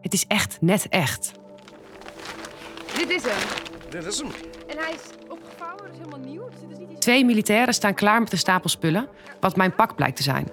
Het 0.02 0.14
is 0.14 0.26
echt 0.28 0.58
net 0.62 0.88
echt. 0.90 1.32
Dit 2.98 3.10
is 3.10 3.24
hem. 3.24 3.48
Dit 3.90 4.06
is 4.06 4.18
hem. 4.18 4.28
En 4.68 4.78
hij 4.78 4.92
is 4.92 5.30
opgevouwen, 5.30 5.84
dus 5.90 5.98
helemaal 5.98 6.20
nieuw. 6.20 6.50
Dus 6.50 6.78
is 6.80 6.88
niet. 6.88 7.02
Twee 7.02 7.26
militairen 7.26 7.74
staan 7.74 7.94
klaar 7.94 8.22
met 8.22 8.32
een 8.32 8.38
stapel 8.38 8.70
spullen, 8.70 9.08
wat 9.40 9.56
mijn 9.56 9.76
pak 9.76 9.96
blijkt 9.96 10.16
te 10.16 10.24
zijn. 10.24 10.48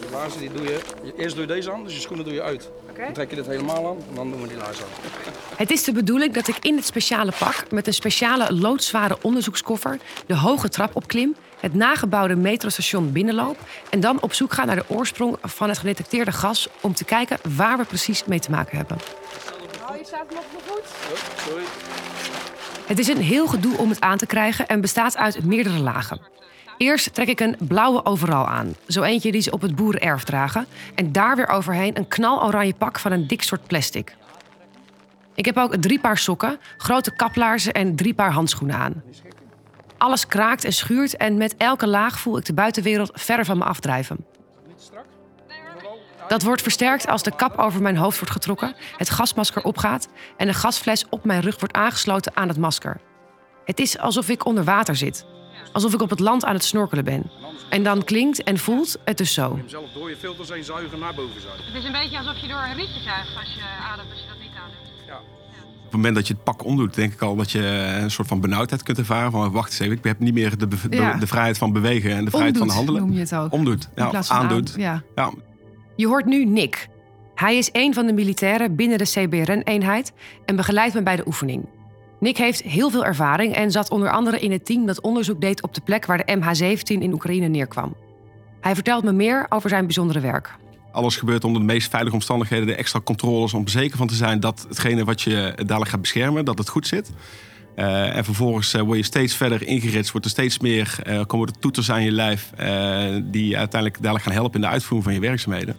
Je 0.00 0.16
laarzen 0.16 0.40
die 0.40 0.52
doe 0.52 0.62
je, 0.62 0.80
eerst 1.16 1.34
doe 1.34 1.46
je 1.46 1.52
deze 1.52 1.72
aan, 1.72 1.84
dus 1.84 1.94
je 1.94 2.00
schoenen 2.00 2.24
doe 2.24 2.34
je 2.34 2.42
uit. 2.42 2.70
Dan 2.96 3.12
trek 3.12 3.30
je 3.30 3.36
dit 3.36 3.46
helemaal 3.46 3.88
aan 3.88 3.96
en 4.08 4.14
dan 4.14 4.30
doen 4.30 4.42
we 4.42 4.48
die 4.48 4.56
laarzen 4.56 4.84
aan. 4.84 5.10
Het 5.56 5.70
is 5.70 5.84
de 5.84 5.92
bedoeling 5.92 6.32
dat 6.32 6.48
ik 6.48 6.56
in 6.60 6.74
dit 6.74 6.86
speciale 6.86 7.32
pak 7.38 7.70
met 7.70 7.86
een 7.86 7.94
speciale 7.94 8.54
loodzware 8.54 9.18
onderzoekskoffer 9.22 9.98
de 10.26 10.36
hoge 10.36 10.68
trap 10.68 10.96
opklim, 10.96 11.34
het 11.60 11.74
nagebouwde 11.74 12.36
metrostation 12.36 13.12
binnenloop 13.12 13.58
en 13.90 14.00
dan 14.00 14.20
op 14.20 14.32
zoek 14.32 14.52
ga 14.52 14.64
naar 14.64 14.76
de 14.76 14.84
oorsprong 14.88 15.36
van 15.42 15.68
het 15.68 15.78
gedetecteerde 15.78 16.32
gas 16.32 16.68
om 16.80 16.94
te 16.94 17.04
kijken 17.04 17.38
waar 17.56 17.78
we 17.78 17.84
precies 17.84 18.24
mee 18.24 18.40
te 18.40 18.50
maken 18.50 18.76
hebben. 18.76 18.96
Oh, 19.90 19.96
je 19.96 20.04
staat 20.04 20.30
nog 20.30 20.44
goed. 20.66 20.78
Oh, 20.78 21.18
sorry. 21.46 21.64
Het 22.86 22.98
is 22.98 23.08
een 23.08 23.22
heel 23.22 23.46
gedoe 23.46 23.76
om 23.76 23.88
het 23.88 24.00
aan 24.00 24.18
te 24.18 24.26
krijgen 24.26 24.66
en 24.66 24.80
bestaat 24.80 25.16
uit 25.16 25.44
meerdere 25.44 25.78
lagen. 25.78 26.20
Eerst 26.76 27.14
trek 27.14 27.28
ik 27.28 27.40
een 27.40 27.56
blauwe 27.58 28.04
overal 28.04 28.46
aan, 28.46 28.74
zo 28.86 29.02
eentje 29.02 29.32
die 29.32 29.40
ze 29.40 29.50
op 29.50 29.60
het 29.60 29.74
boerenerf 29.74 30.24
dragen, 30.24 30.66
en 30.94 31.12
daar 31.12 31.36
weer 31.36 31.48
overheen 31.48 31.96
een 31.96 32.08
knaloranje 32.08 32.74
pak 32.74 32.98
van 32.98 33.12
een 33.12 33.26
dik 33.26 33.42
soort 33.42 33.66
plastic. 33.66 34.16
Ik 35.34 35.44
heb 35.44 35.56
ook 35.56 35.76
drie 35.76 36.00
paar 36.00 36.18
sokken, 36.18 36.58
grote 36.76 37.10
kaplaarzen 37.10 37.72
en 37.72 37.96
drie 37.96 38.14
paar 38.14 38.32
handschoenen 38.32 38.76
aan. 38.76 39.02
Alles 40.00 40.26
kraakt 40.26 40.64
en 40.64 40.72
schuurt 40.72 41.16
en 41.16 41.36
met 41.36 41.56
elke 41.56 41.86
laag 41.86 42.18
voel 42.18 42.36
ik 42.36 42.44
de 42.44 42.54
buitenwereld 42.54 43.10
verder 43.14 43.44
van 43.44 43.58
me 43.58 43.64
afdrijven. 43.64 44.26
Dat 46.28 46.42
wordt 46.42 46.62
versterkt 46.62 47.06
als 47.06 47.22
de 47.22 47.36
kap 47.36 47.58
over 47.58 47.82
mijn 47.82 47.96
hoofd 47.96 48.18
wordt 48.18 48.32
getrokken, 48.32 48.74
het 48.96 49.10
gasmasker 49.10 49.62
opgaat 49.62 50.08
en 50.36 50.46
de 50.46 50.54
gasfles 50.54 51.04
op 51.10 51.24
mijn 51.24 51.40
rug 51.40 51.60
wordt 51.60 51.74
aangesloten 51.74 52.36
aan 52.36 52.48
het 52.48 52.58
masker. 52.58 53.00
Het 53.64 53.80
is 53.80 53.98
alsof 53.98 54.28
ik 54.28 54.44
onder 54.44 54.64
water 54.64 54.96
zit. 54.96 55.26
Alsof 55.72 55.94
ik 55.94 56.02
op 56.02 56.10
het 56.10 56.20
land 56.20 56.44
aan 56.44 56.54
het 56.54 56.64
snorkelen 56.64 57.04
ben. 57.04 57.30
En 57.70 57.82
dan 57.82 58.04
klinkt 58.04 58.42
en 58.42 58.58
voelt 58.58 58.96
het 59.04 59.18
dus 59.18 59.34
zo. 59.34 59.56
Hem 59.56 59.68
zelf 59.68 59.92
door 59.92 60.10
je 60.10 60.16
filters 60.16 60.48
heen 60.48 60.64
zuigen 60.64 60.98
naar 60.98 61.14
boven 61.14 61.40
zuigen. 61.40 61.64
Het 61.64 61.74
is 61.74 61.84
een 61.84 61.92
beetje 61.92 62.18
alsof 62.18 62.36
je 62.36 62.48
door 62.48 62.62
een 62.62 62.74
rietje 62.74 63.00
zuigt 63.00 63.36
als 63.38 63.54
je 63.54 63.62
ademt, 63.92 64.10
als 64.10 64.20
je 64.20 64.26
dat 64.26 64.39
het 65.92 66.00
moment 66.00 66.14
dat 66.14 66.26
je 66.26 66.34
het 66.34 66.44
pak 66.44 66.64
omdoet, 66.64 66.94
denk 66.94 67.12
ik 67.12 67.20
al 67.22 67.36
dat 67.36 67.50
je 67.50 67.66
een 68.02 68.10
soort 68.10 68.28
van 68.28 68.40
benauwdheid 68.40 68.82
kunt 68.82 68.98
ervaren. 68.98 69.30
Van 69.30 69.50
wacht 69.52 69.70
eens 69.70 69.78
even, 69.80 69.96
ik 69.96 70.04
heb 70.04 70.18
niet 70.18 70.34
meer 70.34 70.58
de, 70.58 70.66
be- 70.66 70.76
de- 70.88 70.96
Ja. 70.96 71.14
de 71.14 71.26
vrijheid 71.26 71.58
van 71.58 71.72
bewegen 71.72 72.10
en 72.16 72.24
de 72.24 72.30
vrijheid 72.30 72.54
Omdoet, 72.54 72.68
van 72.68 72.76
handelen. 72.76 73.02
noem 73.02 73.12
je 73.12 73.20
het 73.20 73.34
ook. 73.34 73.52
Omdoet, 73.52 73.88
ja, 73.94 74.12
aandoet. 74.28 74.72
aan- 74.74 74.80
ja. 74.80 75.02
Ja, 75.14 75.30
Je 75.96 76.06
hoort 76.06 76.24
nu 76.26 76.44
Nick. 76.44 76.88
Hij 77.34 77.56
is 77.58 77.68
een 77.72 77.94
van 77.94 78.06
de 78.06 78.12
militairen 78.12 78.74
binnen 78.76 78.98
de 78.98 79.04
CBRN-eenheid 79.04 80.12
en 80.44 80.56
begeleidt 80.56 80.94
me 80.94 81.02
bij 81.02 81.16
de 81.16 81.26
oefening. 81.26 81.64
Nick 82.20 82.36
heeft 82.36 82.62
heel 82.62 82.90
veel 82.90 83.04
ervaring 83.04 83.54
en 83.54 83.70
zat 83.70 83.90
onder 83.90 84.10
andere 84.10 84.38
in 84.40 84.52
het 84.52 84.64
team 84.66 84.86
dat 84.86 85.00
onderzoek 85.00 85.40
deed 85.40 85.62
op 85.62 85.74
de 85.74 85.80
plek 85.80 86.06
waar 86.06 86.24
de 86.26 86.36
MH17 86.36 87.02
in 87.02 87.12
Oekraïne 87.12 87.46
neerkwam. 87.46 87.94
Hij 88.60 88.74
vertelt 88.74 89.04
me 89.04 89.12
meer 89.12 89.46
over 89.48 89.68
zijn 89.70 89.84
bijzondere 89.84 90.20
werk. 90.20 90.56
Alles 90.92 91.16
gebeurt 91.16 91.44
onder 91.44 91.60
de 91.60 91.66
meest 91.66 91.90
veilige 91.90 92.14
omstandigheden. 92.14 92.66
De 92.66 92.74
extra 92.74 93.00
controles 93.00 93.54
om 93.54 93.64
er 93.64 93.70
zeker 93.70 93.96
van 93.96 94.06
te 94.06 94.14
zijn 94.14 94.40
dat 94.40 94.64
hetgene 94.68 95.04
wat 95.04 95.22
je 95.22 95.52
dadelijk 95.56 95.90
gaat 95.90 96.00
beschermen, 96.00 96.44
dat 96.44 96.58
het 96.58 96.68
goed 96.68 96.86
zit. 96.86 97.10
Eh, 97.74 98.16
en 98.16 98.24
vervolgens 98.24 98.74
eh, 98.74 98.80
word 98.80 98.98
je 98.98 99.04
steeds 99.04 99.34
verder 99.34 99.66
ingeritst, 99.66 100.10
wordt 100.10 100.26
er 100.26 100.32
steeds 100.32 100.58
meer, 100.58 100.98
eh, 101.02 101.24
komen 101.26 101.48
er 101.48 101.58
toeters 101.58 101.90
aan 101.90 102.02
je 102.02 102.10
lijf 102.10 102.50
die 103.24 103.58
uiteindelijk 103.58 104.02
dadelijk 104.02 104.24
gaan 104.24 104.32
helpen 104.32 104.54
in 104.54 104.60
de 104.60 104.72
uitvoering 104.72 105.04
van 105.04 105.14
je 105.14 105.20
werkzaamheden. 105.20 105.76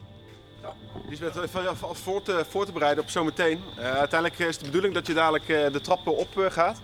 Lisbeth, 1.09 1.55
als 1.81 1.99
voor 1.99 2.21
te, 2.21 2.45
voor 2.49 2.65
te 2.65 2.71
bereiden 2.71 3.03
op 3.03 3.09
zometeen. 3.09 3.59
Uh, 3.79 3.83
uiteindelijk 3.83 4.39
is 4.39 4.57
de 4.57 4.65
bedoeling 4.65 4.93
dat 4.93 5.07
je 5.07 5.13
dadelijk 5.13 5.47
uh, 5.47 5.71
de 5.71 5.81
trappen 5.81 6.17
op 6.17 6.27
uh, 6.37 6.45
gaat. 6.49 6.81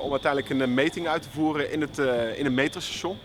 om 0.00 0.10
uiteindelijk 0.10 0.50
een 0.50 0.74
meting 0.74 1.08
uit 1.08 1.22
te 1.22 1.28
voeren 1.32 1.72
in 1.72 1.80
het, 1.80 1.98
in 2.36 2.46
een 2.46 2.54
metrostation. 2.54 3.16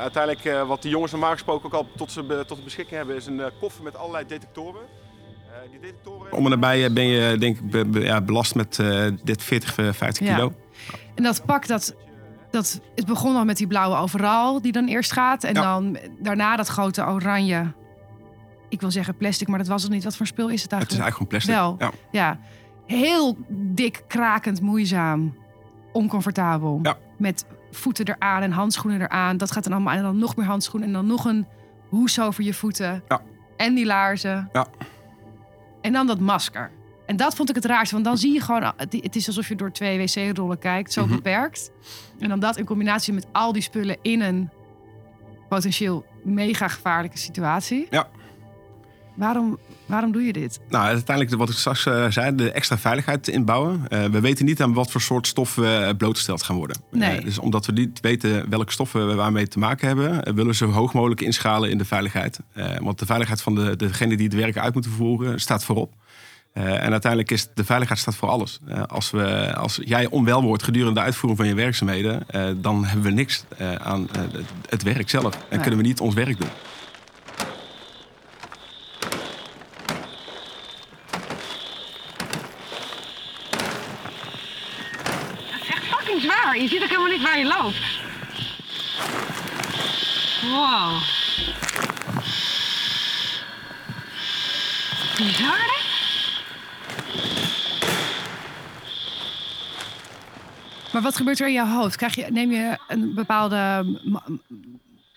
Uiteindelijk 0.00 0.66
wat 0.66 0.82
de 0.82 0.88
jongens 0.88 1.12
normaal 1.12 1.32
gesproken 1.32 1.66
ook 1.66 1.72
al 1.74 1.86
tot, 1.96 2.12
ze, 2.12 2.44
tot 2.46 2.56
de 2.56 2.62
beschikking 2.64 2.96
hebben 2.96 3.16
is 3.16 3.26
een 3.26 3.40
koffer 3.60 3.82
met 3.84 3.96
allerlei 3.96 4.26
detectoren. 4.26 4.82
die 5.70 5.80
detectoren... 5.80 6.32
Om 6.32 6.44
en 6.44 6.50
nabij 6.50 6.92
ben 6.92 7.06
je 7.06 7.38
denk 7.38 7.56
ik 7.58 7.70
be, 7.70 7.84
be, 7.86 8.00
ja, 8.00 8.20
belast 8.20 8.54
met 8.54 8.82
dit 9.24 9.42
40, 9.42 9.74
50 9.96 10.26
Ja. 10.26 10.34
kilo. 10.34 10.52
En 11.14 11.22
dat 11.22 11.44
pak, 11.44 11.66
dat, 11.66 11.94
dat, 12.50 12.80
het 12.94 13.06
begon 13.06 13.36
al 13.36 13.44
met 13.44 13.56
die 13.56 13.66
blauwe 13.66 13.96
overal 13.96 14.60
die 14.62 14.72
dan 14.72 14.86
eerst 14.86 15.12
gaat. 15.12 15.44
En 15.44 15.54
Ja. 15.54 15.62
dan 15.62 15.98
daarna 16.18 16.56
dat 16.56 16.68
grote 16.68 17.06
oranje, 17.06 17.72
ik 18.68 18.80
wil 18.80 18.90
zeggen 18.90 19.16
plastic, 19.16 19.48
maar 19.48 19.58
dat 19.58 19.68
was 19.68 19.82
het 19.82 19.92
niet. 19.92 20.04
Wat 20.04 20.16
voor 20.16 20.26
spul 20.26 20.48
is 20.48 20.62
het 20.62 20.70
Het 20.70 20.90
is 20.92 20.98
eigenlijk? 20.98 21.30
eigenlijk 21.30 21.48
gewoon 21.48 21.68
plastic. 21.68 21.88
Wel. 21.90 21.92
Ja. 22.10 22.38
Ja, 22.86 22.96
heel 22.96 23.36
dik, 23.48 24.04
krakend, 24.06 24.60
moeizaam, 24.60 25.36
oncomfortabel. 25.92 26.78
Ja. 26.82 26.96
Met 27.18 27.44
voeten 27.76 28.08
eraan 28.08 28.42
en 28.42 28.50
handschoenen 28.50 29.00
eraan. 29.00 29.36
Dat 29.36 29.52
gaat 29.52 29.64
dan 29.64 29.72
allemaal 29.72 29.94
en 29.94 30.02
dan 30.02 30.18
nog 30.18 30.36
meer 30.36 30.46
handschoenen 30.46 30.88
en 30.88 30.94
dan 30.94 31.06
nog 31.06 31.24
een 31.24 31.46
hoes 31.88 32.20
over 32.20 32.44
je 32.44 32.54
voeten. 32.54 33.02
Ja. 33.08 33.20
En 33.56 33.74
die 33.74 33.86
laarzen. 33.86 34.48
Ja. 34.52 34.66
En 35.80 35.92
dan 35.92 36.06
dat 36.06 36.20
masker. 36.20 36.70
En 37.06 37.16
dat 37.16 37.34
vond 37.34 37.48
ik 37.48 37.54
het 37.54 37.64
raarste, 37.64 37.94
want 37.94 38.06
dan 38.06 38.18
zie 38.18 38.32
je 38.32 38.40
gewoon, 38.40 38.72
het 38.76 38.92
het 38.92 39.16
is 39.16 39.26
alsof 39.26 39.48
je 39.48 39.56
door 39.56 39.72
twee 39.72 39.98
wc-rollen 39.98 40.58
kijkt, 40.58 40.92
zo 40.92 41.04
Mhm. 41.06 41.14
beperkt. 41.14 41.70
En 42.18 42.28
dan 42.28 42.40
dat 42.40 42.56
in 42.56 42.64
combinatie 42.64 43.12
met 43.12 43.26
al 43.32 43.52
die 43.52 43.62
spullen 43.62 43.96
in 44.02 44.20
een 44.20 44.50
potentieel 45.48 46.04
mega 46.22 46.68
gevaarlijke 46.68 47.18
situatie. 47.18 47.86
Ja. 47.90 48.08
Waarom, 49.16 49.58
waarom 49.86 50.12
doe 50.12 50.22
je 50.22 50.32
dit? 50.32 50.60
Nou, 50.68 50.84
uiteindelijk, 50.86 51.36
wat 51.36 51.48
ik 51.48 51.56
straks 51.56 51.86
eh, 51.86 52.06
zei, 52.10 52.34
de 52.34 52.50
extra 52.52 52.78
veiligheid 52.78 53.28
inbouwen. 53.28 53.84
Eh, 53.88 54.04
we 54.04 54.20
weten 54.20 54.44
niet 54.44 54.62
aan 54.62 54.72
wat 54.72 54.90
voor 54.90 55.00
soort 55.00 55.26
stoffen 55.26 55.62
we 55.86 55.94
blootgesteld 55.96 56.42
gaan 56.42 56.56
worden. 56.56 56.76
Nee. 56.90 57.16
Eh, 57.18 57.24
dus 57.24 57.38
omdat 57.38 57.66
we 57.66 57.72
niet 57.72 58.00
weten 58.00 58.50
welke 58.50 58.72
stoffen 58.72 59.06
we 59.08 59.14
waarmee 59.14 59.48
te 59.48 59.58
maken 59.58 59.86
hebben, 59.86 60.24
eh, 60.24 60.32
willen 60.32 60.50
we 60.50 60.54
zo 60.56 60.66
hoog 60.70 60.92
mogelijk 60.92 61.20
inschalen 61.20 61.70
in 61.70 61.78
de 61.78 61.84
veiligheid. 61.84 62.38
Eh, 62.52 62.70
want 62.80 62.98
de 62.98 63.06
veiligheid 63.06 63.42
van 63.42 63.54
de, 63.54 63.76
degene 63.76 64.16
die 64.16 64.26
het 64.26 64.34
werk 64.36 64.56
uit 64.58 64.72
moeten 64.74 64.90
voeren 64.92 65.40
staat 65.40 65.64
voorop. 65.64 65.92
Eh, 66.52 66.64
en 66.84 66.90
uiteindelijk 66.90 67.30
is 67.30 67.48
de 67.54 67.64
veiligheid 67.64 67.98
staat 68.00 68.16
voor 68.16 68.28
alles. 68.28 68.58
Eh, 68.68 68.82
als, 68.82 69.10
we, 69.10 69.54
als 69.56 69.80
jij 69.84 70.06
onwel 70.06 70.42
wordt 70.42 70.62
gedurende 70.62 70.94
de 71.00 71.06
uitvoering 71.06 71.38
van 71.40 71.48
je 71.48 71.54
werkzaamheden, 71.54 72.28
eh, 72.28 72.48
dan 72.56 72.84
hebben 72.84 73.02
we 73.06 73.10
niks 73.12 73.44
eh, 73.58 73.74
aan 73.74 74.08
eh, 74.12 74.20
het- 74.32 74.44
het 74.68 74.82
werk 74.82 75.10
zelf. 75.10 75.34
En 75.34 75.40
Nee. 75.50 75.60
kunnen 75.60 75.80
we 75.80 75.86
niet 75.86 76.00
ons 76.00 76.14
werk 76.14 76.38
doen. 76.40 76.48
Het 85.50 85.62
is 85.62 85.68
echt 85.68 85.84
Je 86.60 86.68
ziet 86.68 86.82
ook 86.82 86.88
helemaal 86.88 87.10
niet 87.10 87.22
waar 87.22 87.38
je 87.38 87.44
loopt. 87.44 87.76
Wow. 90.42 91.02
Bizar, 95.16 95.58
hè? 95.58 95.84
Maar 100.92 101.02
wat 101.02 101.16
gebeurt 101.16 101.40
er 101.40 101.46
in 101.46 101.52
jouw 101.52 101.66
hoofd? 101.66 101.96
Krijg 101.96 102.14
je, 102.14 102.26
neem 102.30 102.50
je 102.50 102.78
een 102.88 103.14
bepaalde 103.14 103.84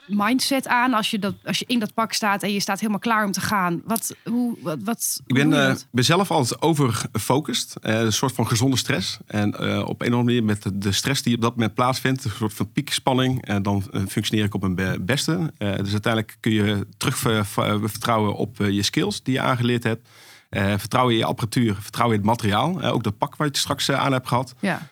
mindset 0.10 0.68
aan 0.68 0.94
als 0.94 1.12
je, 1.12 1.20
dat, 1.20 1.34
als 1.44 1.60
je 1.60 1.66
in 1.68 1.80
dat 1.80 1.94
pak 1.94 2.14
staat 2.14 2.44
en 2.44 2.54
je 2.54 2.60
staat 2.60 2.80
helemaal 2.80 3.00
klaar 3.00 3.26
om 3.26 3.32
te 3.32 3.42
gaan? 3.42 3.82
Wat, 3.86 4.16
hoe, 4.24 4.58
wat, 4.62 4.78
wat, 4.84 5.22
Ik 5.28 5.36
ben, 5.36 5.50
dat? 5.50 5.88
ben 5.92 6.04
zelf 6.06 6.32
altijd 6.32 6.62
overfocust. 6.62 7.76
Eh, 7.82 8.00
een 8.00 8.14
soort 8.14 8.34
van 8.34 8.48
gezonde 8.48 8.78
stress. 8.78 9.18
En 9.28 9.54
eh, 9.54 9.80
op 9.88 10.02
een 10.02 10.08
of 10.08 10.14
andere 10.14 10.24
manier 10.24 10.44
met 10.44 10.64
de, 10.64 10.78
de 10.78 10.92
stress 10.92 11.22
die 11.22 11.36
op 11.36 11.42
dat 11.42 11.56
moment 11.56 11.74
plaatsvindt, 11.74 12.24
een 12.24 12.32
soort 12.32 12.54
van 12.54 12.72
piekspanning, 12.72 13.46
en 13.46 13.64
dan 13.64 13.84
functioneer 14.08 14.46
ik 14.46 14.54
op 14.54 14.62
mijn 14.62 14.76
be- 14.76 14.98
beste. 15.02 15.54
Dus 15.58 15.92
uiteindelijk 15.92 16.38
kun 16.40 16.52
je 16.52 16.88
terug 16.98 17.18
ver- 17.18 17.46
ver- 17.46 17.90
vertrouwen 17.90 18.36
op 18.36 18.58
je 18.58 18.84
skills 18.84 19.24
die 19.24 19.34
je 19.34 19.42
aangeleerd 19.42 19.84
hebt. 19.84 20.08
Eh, 20.50 20.74
vertrouwen 20.78 21.14
in 21.14 21.20
je 21.20 21.26
apparatuur, 21.26 21.76
vertrouwen 21.80 22.16
in 22.18 22.22
het 22.22 22.32
materiaal. 22.32 22.82
Eh, 22.82 22.94
ook 22.94 23.04
dat 23.04 23.18
pak 23.18 23.36
wat 23.36 23.56
je 23.56 23.62
straks 23.62 23.88
eh, 23.90 24.00
aan 24.00 24.12
hebt 24.12 24.28
gehad. 24.28 24.56
Ja. 24.60 24.88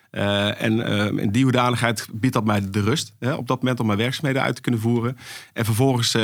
En 0.58 0.80
in 1.18 1.30
die 1.30 1.42
hoedanigheid 1.42 2.08
biedt 2.12 2.34
dat 2.34 2.44
mij 2.44 2.70
de 2.70 2.80
rust 2.80 3.12
op 3.36 3.46
dat 3.48 3.62
moment 3.62 3.80
om 3.80 3.86
mijn 3.86 3.98
werkzaamheden 3.98 4.42
uit 4.42 4.54
te 4.54 4.60
kunnen 4.60 4.80
voeren. 4.80 5.16
En 5.52 5.64
vervolgens 5.64 6.16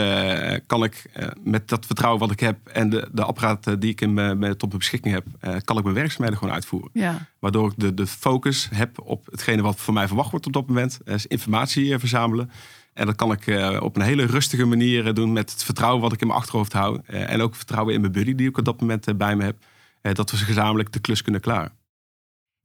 kan 0.67 0.85
ik 0.85 1.05
met 1.45 1.69
dat 1.69 1.87
vertrouwen 1.87 2.21
wat 2.21 2.31
ik 2.31 2.41
heb 2.41 2.59
en 2.73 2.91
de, 2.91 3.09
de 3.13 3.25
apparaten 3.25 3.81
die 3.81 3.91
ik 3.91 4.01
in 4.01 4.15
mijn, 4.15 4.39
mijn- 4.39 4.53
tot 4.57 4.69
mijn 4.69 4.79
beschikking 4.79 5.15
heb, 5.15 5.25
kan 5.65 5.77
ik 5.79 5.83
mijn 5.83 5.95
werkzaamheden 5.95 6.39
gewoon 6.39 6.55
uitvoeren. 6.55 6.91
Ja. 6.93 7.27
Waardoor 7.39 7.69
ik 7.71 7.75
de, 7.77 7.95
de 7.95 8.07
focus 8.07 8.69
heb 8.75 9.01
op 9.01 9.27
hetgene 9.31 9.63
wat 9.63 9.81
van 9.81 9.95
mij 9.95 10.07
verwacht 10.07 10.31
wordt 10.31 10.47
op 10.47 10.53
dat 10.53 10.67
moment. 10.67 10.99
is 11.05 11.27
informatie 11.27 11.99
verzamelen. 11.99 12.51
En 12.95 13.07
dat 13.07 13.17
kan 13.17 13.33
ik 13.33 13.47
eh, 13.47 13.83
op 13.83 13.97
een 13.97 14.03
hele 14.03 14.27
rustige 14.27 14.65
manier 14.65 15.07
eh, 15.07 15.15
doen 15.15 15.33
met 15.33 15.51
het 15.51 15.65
vertrouwen 15.65 16.03
wat 16.03 16.13
ik 16.13 16.21
in 16.21 16.27
mijn 16.27 16.39
achterhoofd 16.39 16.73
hou. 16.73 17.01
Eh, 17.07 17.31
en 17.31 17.41
ook 17.41 17.55
vertrouwen 17.55 17.95
in 17.95 18.01
mijn 18.01 18.13
buddy 18.13 18.35
die 18.35 18.49
ik 18.49 18.59
op 18.59 18.65
dat 18.65 18.81
moment 18.81 19.19
bij 19.19 19.37
me 19.37 19.45
heb. 19.45 19.57
Dat 20.13 20.31
we 20.31 20.37
gezamenlijk 20.37 20.93
de 20.93 21.01
klus 21.01 21.23
kunnen 21.23 21.41
klaren. 21.41 21.73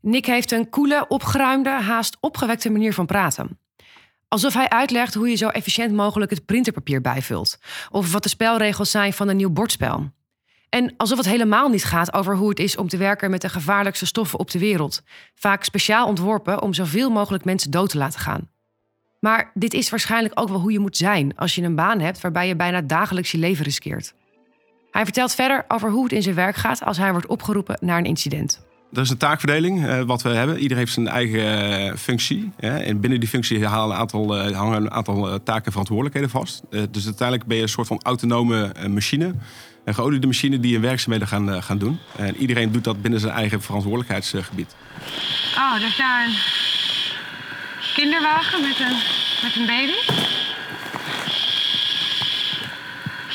Nick 0.01 0.25
heeft 0.25 0.51
een 0.51 0.69
koele, 0.69 1.05
opgeruimde, 1.07 1.69
haast 1.69 2.17
opgewekte 2.19 2.69
manier 2.69 2.93
van 2.93 3.05
praten. 3.05 3.59
Alsof 4.27 4.53
hij 4.53 4.69
uitlegt 4.69 5.13
hoe 5.13 5.29
je 5.29 5.35
zo 5.35 5.47
efficiënt 5.47 5.93
mogelijk 5.93 6.31
het 6.31 6.45
printerpapier 6.45 7.01
bijvult. 7.01 7.59
Of 7.89 8.11
wat 8.11 8.23
de 8.23 8.29
spelregels 8.29 8.91
zijn 8.91 9.13
van 9.13 9.27
een 9.27 9.37
nieuw 9.37 9.49
bordspel. 9.49 10.11
En 10.69 10.93
alsof 10.97 11.17
het 11.17 11.27
helemaal 11.27 11.69
niet 11.69 11.85
gaat 11.85 12.13
over 12.13 12.35
hoe 12.35 12.49
het 12.49 12.59
is 12.59 12.77
om 12.77 12.87
te 12.87 12.97
werken 12.97 13.29
met 13.29 13.41
de 13.41 13.49
gevaarlijkste 13.49 14.05
stoffen 14.05 14.39
op 14.39 14.51
de 14.51 14.59
wereld. 14.59 15.03
Vaak 15.35 15.63
speciaal 15.63 16.07
ontworpen 16.07 16.61
om 16.61 16.73
zoveel 16.73 17.09
mogelijk 17.09 17.45
mensen 17.45 17.71
dood 17.71 17.89
te 17.89 17.97
laten 17.97 18.19
gaan. 18.19 18.49
Maar 19.19 19.51
dit 19.53 19.73
is 19.73 19.89
waarschijnlijk 19.89 20.39
ook 20.39 20.49
wel 20.49 20.59
hoe 20.59 20.71
je 20.71 20.79
moet 20.79 20.97
zijn 20.97 21.33
als 21.35 21.55
je 21.55 21.61
een 21.61 21.75
baan 21.75 21.99
hebt 21.99 22.21
waarbij 22.21 22.47
je 22.47 22.55
bijna 22.55 22.81
dagelijks 22.81 23.31
je 23.31 23.37
leven 23.37 23.63
riskeert. 23.63 24.13
Hij 24.91 25.03
vertelt 25.03 25.35
verder 25.35 25.65
over 25.67 25.89
hoe 25.89 26.03
het 26.03 26.11
in 26.11 26.21
zijn 26.21 26.35
werk 26.35 26.55
gaat 26.55 26.83
als 26.83 26.97
hij 26.97 27.11
wordt 27.11 27.27
opgeroepen 27.27 27.77
naar 27.81 27.97
een 27.97 28.05
incident. 28.05 28.67
Er 28.93 29.01
is 29.01 29.09
een 29.09 29.17
taakverdeling 29.17 29.85
uh, 29.85 30.01
wat 30.01 30.21
we 30.21 30.29
hebben. 30.29 30.55
Iedereen 30.55 30.77
heeft 30.77 30.93
zijn 30.93 31.07
eigen 31.07 31.85
uh, 31.85 31.95
functie. 31.95 32.51
Hè? 32.57 32.77
En 32.77 32.99
binnen 32.99 33.19
die 33.19 33.29
functie 33.29 33.65
halen 33.65 33.95
een 33.95 34.01
aantal, 34.01 34.47
uh, 34.47 34.57
hangen 34.57 34.81
een 34.81 34.91
aantal 34.91 35.43
taken 35.43 35.65
en 35.65 35.71
verantwoordelijkheden 35.71 36.29
vast. 36.29 36.63
dus 36.69 37.05
uiteindelijk 37.05 37.47
ben 37.47 37.57
je 37.57 37.63
een 37.63 37.69
soort 37.69 37.87
van 37.87 37.99
autonome 38.01 38.71
machine. 38.87 39.33
Een 39.85 39.93
geoliede 39.93 40.27
machine 40.27 40.59
die 40.59 40.71
je 40.71 40.79
werkzaamheden 40.79 41.27
gaan, 41.27 41.63
gaan 41.63 41.77
doen. 41.77 41.99
En 42.17 42.35
iedereen 42.35 42.71
doet 42.71 42.83
dat 42.83 43.01
binnen 43.01 43.19
zijn 43.19 43.33
eigen 43.33 43.61
verantwoordelijkheidsgebied. 43.61 44.75
Oh, 45.57 45.85
is 45.87 45.97
daar 45.97 46.25
een 46.25 46.33
kinderwagen 47.93 48.61
met 48.61 48.79
een, 48.79 48.97
met 49.41 49.55
een 49.55 49.65
baby. 49.65 49.97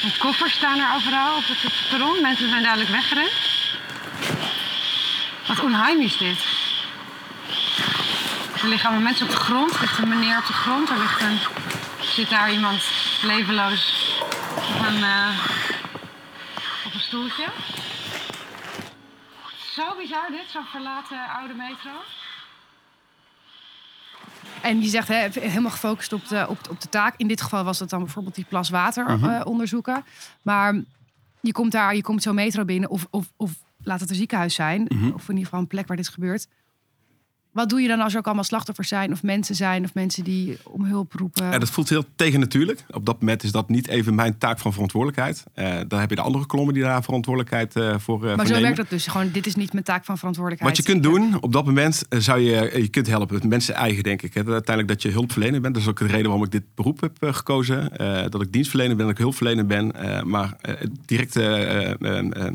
En 0.02 0.18
koffers 0.18 0.52
staan 0.52 0.78
er 0.78 0.94
overal 0.94 1.36
op 1.36 1.46
het 1.46 1.88
perron. 1.88 2.22
Mensen 2.22 2.48
zijn 2.48 2.62
duidelijk 2.62 2.90
weggerend. 2.90 3.32
Wat 5.46 5.60
onheimisch 5.60 6.16
dit. 6.16 6.38
Er 8.62 8.68
liggen 8.68 8.88
allemaal 8.88 9.08
mensen 9.08 9.26
op 9.26 9.32
de 9.32 9.40
grond. 9.40 9.74
Er 9.74 9.80
ligt 9.80 9.98
een 9.98 10.08
meneer 10.08 10.38
op 10.38 10.46
de 10.46 10.52
grond. 10.52 10.90
Er 10.90 10.98
ligt 10.98 11.20
een, 11.20 11.38
zit 12.00 12.30
daar 12.30 12.52
iemand 12.52 12.82
levenloos 13.22 13.92
op 14.56 14.86
een, 14.86 14.98
uh, 14.98 15.28
op 16.84 16.94
een 16.94 17.00
stoeltje. 17.00 17.46
Zo 19.74 19.94
bizar 19.98 20.30
dit, 20.30 20.44
zo'n 20.52 20.66
verlaten 20.70 21.28
oude 21.38 21.54
metro. 21.54 21.90
En 24.62 24.80
je 24.82 24.88
zegt 24.88 25.08
hè, 25.08 25.28
helemaal 25.40 25.70
gefocust 25.70 26.12
op 26.12 26.28
de, 26.28 26.46
op, 26.48 26.58
op 26.70 26.80
de 26.80 26.88
taak. 26.88 27.14
In 27.16 27.28
dit 27.28 27.40
geval 27.42 27.64
was 27.64 27.78
het 27.78 27.90
dan 27.90 27.98
bijvoorbeeld 28.02 28.34
die 28.34 28.44
plas 28.48 28.70
water 28.70 29.04
Mhm. 29.10 29.24
uh, 29.30 29.40
onderzoeken. 29.44 30.04
Maar 30.42 30.74
je 31.40 31.52
komt 31.52 31.72
daar, 31.72 31.94
je 31.96 32.02
komt 32.02 32.22
zo'n 32.22 32.34
metro 32.34 32.64
binnen 32.64 32.90
of, 32.90 33.06
of, 33.10 33.32
of 33.36 33.52
laat 33.78 34.00
het 34.00 34.10
een 34.10 34.16
ziekenhuis 34.16 34.54
zijn. 34.54 34.82
Mhm. 34.88 35.06
Of 35.10 35.22
in 35.22 35.28
ieder 35.28 35.44
geval 35.44 35.60
een 35.60 35.66
plek 35.66 35.86
waar 35.86 35.96
dit 35.96 36.08
gebeurt. 36.08 36.48
Wat 37.54 37.68
doe 37.68 37.80
je 37.80 37.88
dan 37.88 38.00
als 38.00 38.12
er 38.12 38.18
ook 38.18 38.24
allemaal 38.24 38.44
slachtoffers 38.44 38.88
zijn 38.88 39.12
of 39.12 39.22
mensen 39.22 39.54
zijn 39.54 39.84
of 39.84 39.94
mensen 39.94 40.24
die 40.24 40.58
om 40.62 40.84
hulp 40.84 41.12
roepen? 41.12 41.44
Ja, 41.44 41.58
dat 41.58 41.70
voelt 41.70 41.88
heel 41.88 42.04
tegen 42.16 42.40
natuurlijk. 42.40 42.84
Op 42.90 43.06
dat 43.06 43.20
moment 43.20 43.42
is 43.42 43.52
dat 43.52 43.68
niet 43.68 43.88
even 43.88 44.14
mijn 44.14 44.38
taak 44.38 44.58
van 44.58 44.72
verantwoordelijkheid. 44.72 45.44
Uh, 45.54 45.80
dan 45.88 46.00
heb 46.00 46.10
je 46.10 46.16
de 46.16 46.22
andere 46.22 46.46
kolommen 46.46 46.74
die 46.74 46.82
daar 46.82 47.02
verantwoordelijkheid 47.02 47.76
uh, 47.76 47.94
voor 47.98 48.24
uh, 48.24 48.36
Maar 48.36 48.46
zo 48.46 48.60
werkt 48.60 48.76
dat 48.76 48.90
dus. 48.90 49.06
Gewoon, 49.06 49.30
dit 49.30 49.46
is 49.46 49.54
niet 49.54 49.72
mijn 49.72 49.84
taak 49.84 50.04
van 50.04 50.18
verantwoordelijkheid. 50.18 50.76
Wat 50.76 50.86
je 50.86 50.92
kunt 50.92 51.02
doen, 51.02 51.42
op 51.42 51.52
dat 51.52 51.64
moment 51.64 52.02
zou 52.08 52.40
je, 52.40 52.80
je 52.80 52.88
kunt 52.88 53.06
helpen. 53.06 53.34
Het 53.34 53.44
mensen 53.44 53.74
eigen, 53.74 54.02
denk 54.02 54.22
ik. 54.22 54.34
Hè. 54.34 54.40
Uiteindelijk 54.40 54.88
dat 54.88 55.02
je 55.02 55.10
hulpverlener 55.10 55.60
bent. 55.60 55.74
Dat 55.74 55.82
is 55.82 55.88
ook 55.88 55.98
de 55.98 56.06
reden 56.06 56.24
waarom 56.24 56.44
ik 56.44 56.50
dit 56.50 56.64
beroep 56.74 57.00
heb 57.00 57.16
gekozen. 57.20 57.90
dat 58.30 58.42
ik 58.42 58.52
dienstverlener 58.52 58.96
ben, 58.96 59.06
dat 59.06 59.14
ik 59.14 59.20
hulpverlener 59.20 59.66
ben. 59.66 59.92
maar 60.24 60.56
directe 61.04 61.96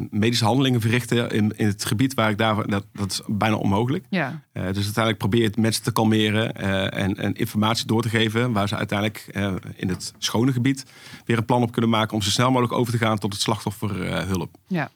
medische 0.09 0.45
handelingen 0.45 0.81
verrichten 0.81 1.29
in, 1.29 1.53
in 1.55 1.67
het 1.67 1.85
gebied 1.85 2.13
waar 2.13 2.29
ik 2.29 2.37
daar... 2.37 2.67
Dat, 2.67 2.85
dat 2.93 3.11
is 3.11 3.21
bijna 3.27 3.55
onmogelijk. 3.55 4.05
Ja. 4.09 4.41
dus 4.53 4.88
uiteindelijk 4.95 5.17
probeer 5.17 5.41
je 5.41 5.61
mensen 5.61 5.83
te 5.83 5.91
kalmeren 5.91 6.53
uh, 6.61 6.93
en, 6.93 7.17
en, 7.17 7.33
informatie 7.33 7.85
door 7.85 8.01
te 8.01 8.09
geven. 8.09 8.51
Waar 8.51 8.67
ze 8.67 8.75
uiteindelijk 8.75 9.29
uh, 9.31 9.53
in 9.75 9.89
het 9.89 10.13
schone 10.17 10.51
gebied 10.51 10.85
weer 11.25 11.37
een 11.37 11.45
plan 11.45 11.61
op 11.61 11.71
kunnen 11.71 11.89
maken 11.89 12.15
om 12.15 12.21
zo 12.21 12.29
snel 12.29 12.51
mogelijk 12.51 12.73
over 12.73 12.91
te 12.91 12.97
gaan 12.97 13.17
tot 13.17 13.33
het 13.33 13.41
slachtofferhulp. 13.41 14.57
Uh, 14.69 14.77
ja. 14.77 14.91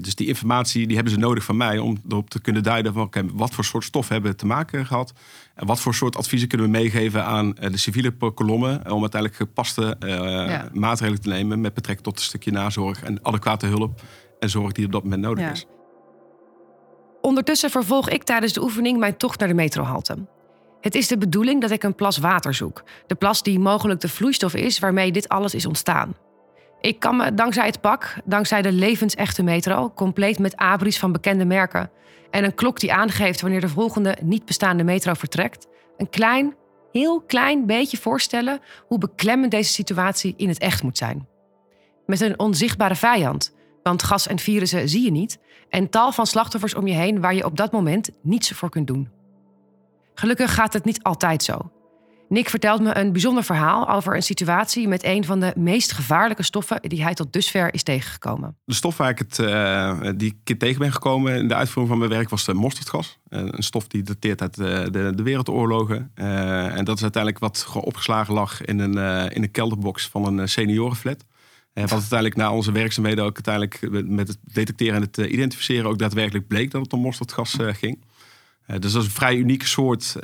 Dus 0.00 0.14
die 0.14 0.26
informatie 0.26 0.86
die 0.86 0.94
hebben 0.94 1.14
ze 1.14 1.18
nodig 1.18 1.44
van 1.44 1.56
mij 1.56 1.78
om 1.78 1.96
erop 2.08 2.30
te 2.30 2.40
kunnen 2.40 2.62
duiden 2.62 2.92
van 2.92 3.02
okay, 3.02 3.24
wat 3.32 3.54
voor 3.54 3.64
soort 3.64 3.84
stof 3.84 4.08
hebben 4.08 4.30
we 4.30 4.36
te 4.36 4.46
maken 4.46 4.86
gehad. 4.86 5.12
En 5.54 5.66
wat 5.66 5.80
voor 5.80 5.94
soort 5.94 6.16
adviezen 6.16 6.48
kunnen 6.48 6.66
we 6.66 6.72
meegeven 6.72 7.24
aan 7.24 7.50
de 7.50 7.76
civiele 7.76 8.10
kolommen 8.10 8.90
om 8.92 9.00
uiteindelijk 9.00 9.34
gepaste 9.34 9.96
ja. 9.98 10.68
maatregelen 10.72 11.20
te 11.20 11.28
nemen 11.28 11.60
met 11.60 11.74
betrekking 11.74 12.06
tot 12.06 12.18
een 12.18 12.24
stukje 12.24 12.50
nazorg 12.50 13.02
en 13.02 13.24
adequate 13.24 13.66
hulp 13.66 14.00
en 14.38 14.50
zorg 14.50 14.72
die 14.72 14.86
op 14.86 14.92
dat 14.92 15.02
moment 15.02 15.22
nodig 15.22 15.44
ja. 15.44 15.50
is. 15.50 15.66
Ondertussen 17.24 17.70
vervolg 17.70 18.08
ik 18.08 18.22
tijdens 18.22 18.52
de 18.52 18.62
oefening 18.62 18.98
mijn 18.98 19.16
tocht 19.16 19.38
naar 19.38 19.48
de 19.48 19.54
metrohalte. 19.54 20.16
Het 20.80 20.94
is 20.94 21.08
de 21.08 21.18
bedoeling 21.18 21.60
dat 21.60 21.70
ik 21.70 21.82
een 21.82 21.94
plas 21.94 22.18
water 22.18 22.54
zoek. 22.54 22.82
De 23.06 23.14
plas 23.14 23.42
die 23.42 23.58
mogelijk 23.58 24.00
de 24.00 24.08
vloeistof 24.08 24.54
is 24.54 24.78
waarmee 24.78 25.12
dit 25.12 25.28
alles 25.28 25.54
is 25.54 25.66
ontstaan. 25.66 26.16
Ik 26.80 27.00
kan 27.00 27.16
me 27.16 27.34
dankzij 27.34 27.66
het 27.66 27.80
pak, 27.80 28.16
dankzij 28.24 28.62
de 28.62 28.72
levensechte 28.72 29.42
metro, 29.42 29.90
compleet 29.94 30.38
met 30.38 30.56
abris 30.56 30.98
van 30.98 31.12
bekende 31.12 31.44
merken 31.44 31.90
en 32.30 32.44
een 32.44 32.54
klok 32.54 32.80
die 32.80 32.92
aangeeft 32.92 33.40
wanneer 33.40 33.60
de 33.60 33.68
volgende 33.68 34.16
niet 34.22 34.44
bestaande 34.44 34.84
metro 34.84 35.14
vertrekt, 35.14 35.66
een 35.96 36.10
klein, 36.10 36.54
heel 36.92 37.20
klein 37.20 37.66
beetje 37.66 37.96
voorstellen 37.96 38.60
hoe 38.86 38.98
beklemmend 38.98 39.50
deze 39.50 39.72
situatie 39.72 40.34
in 40.36 40.48
het 40.48 40.58
echt 40.58 40.82
moet 40.82 40.98
zijn. 40.98 41.28
Met 42.06 42.20
een 42.20 42.38
onzichtbare 42.38 42.94
vijand, 42.94 43.53
want 43.84 44.02
gas 44.02 44.26
en 44.26 44.38
virussen 44.38 44.88
zie 44.88 45.04
je 45.04 45.10
niet, 45.10 45.38
en 45.68 45.90
tal 45.90 46.12
van 46.12 46.26
slachtoffers 46.26 46.74
om 46.74 46.86
je 46.86 46.94
heen 46.94 47.20
waar 47.20 47.34
je 47.34 47.44
op 47.44 47.56
dat 47.56 47.72
moment 47.72 48.10
niets 48.22 48.50
voor 48.50 48.70
kunt 48.70 48.86
doen. 48.86 49.08
Gelukkig 50.14 50.54
gaat 50.54 50.72
het 50.72 50.84
niet 50.84 51.02
altijd 51.02 51.42
zo. 51.42 51.70
Nick 52.28 52.48
vertelt 52.48 52.80
me 52.80 52.96
een 52.96 53.12
bijzonder 53.12 53.44
verhaal 53.44 53.88
over 53.88 54.14
een 54.14 54.22
situatie 54.22 54.88
met 54.88 55.04
een 55.04 55.24
van 55.24 55.40
de 55.40 55.52
meest 55.56 55.92
gevaarlijke 55.92 56.42
stoffen 56.42 56.82
die 56.82 57.02
hij 57.02 57.14
tot 57.14 57.32
dusver 57.32 57.74
is 57.74 57.82
tegengekomen. 57.82 58.56
De 58.64 58.74
stof 58.74 58.96
waar 58.96 59.10
ik 59.10 59.18
het, 59.18 59.38
uh, 59.38 60.00
die 60.16 60.38
ik 60.44 60.58
tegen 60.58 60.78
ben 60.78 60.92
gekomen 60.92 61.34
in 61.36 61.48
de 61.48 61.54
uitvoering 61.54 61.88
van 61.88 61.98
mijn 61.98 62.18
werk 62.18 62.30
was 62.30 62.44
de 62.44 62.54
mosterdgas. 62.54 63.18
Uh, 63.28 63.40
een 63.44 63.62
stof 63.62 63.86
die 63.86 64.02
dateert 64.02 64.40
uit 64.40 64.54
de, 64.56 65.12
de, 65.14 65.22
wereldoorlogen. 65.22 66.10
En 66.14 66.84
dat 66.84 66.96
is 66.96 67.02
uiteindelijk 67.02 67.42
wat 67.42 67.66
opgeslagen 67.80 68.34
lag 68.34 68.64
in 68.64 68.78
een, 68.78 69.30
in 69.30 69.42
een 69.42 69.50
kelderbox 69.50 70.08
van 70.08 70.38
een 70.38 70.48
seniorenflat. 70.48 71.24
En 71.74 71.82
wat 71.82 71.92
uiteindelijk 71.92 72.36
na 72.36 72.52
onze 72.52 72.72
werkzaamheden 72.72 73.24
ook 73.24 73.40
uiteindelijk 73.44 74.06
met 74.08 74.28
het 74.28 74.38
detecteren 74.42 74.94
en 74.94 75.02
het 75.02 75.16
identificeren 75.16 75.90
ook 75.90 75.98
daadwerkelijk 75.98 76.46
bleek 76.46 76.70
dat 76.70 76.82
het 76.82 76.92
om 76.92 77.00
mosterdgas 77.00 77.58
uh, 77.58 77.74
ging. 77.74 78.04
Uh, 78.66 78.78
dus 78.78 78.92
dat 78.92 79.02
is 79.02 79.08
een 79.08 79.14
vrij 79.14 79.36
unieke 79.36 79.66
soort 79.66 80.16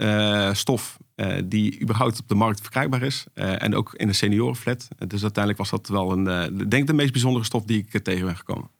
stof 0.53 0.99
die 1.45 1.81
überhaupt 1.81 2.21
op 2.21 2.29
de 2.29 2.35
markt 2.35 2.61
verkrijgbaar 2.61 3.03
is. 3.03 3.27
en 3.35 3.75
ook 3.75 3.95
in 3.95 4.09
een 4.09 4.15
seniorenflat. 4.15 4.89
dus 5.07 5.23
uiteindelijk 5.23 5.59
was 5.59 5.71
dat 5.71 5.89
wel 5.89 6.13
een, 6.13 6.25
denk 6.57 6.73
ik 6.73 6.87
de 6.87 6.93
meest 6.93 7.13
bijzondere 7.13 7.45
stof 7.45 7.65
die 7.65 7.87
ik 7.89 8.03
tegen 8.03 8.25
ben 8.25 8.37
gekomen. 8.37 8.71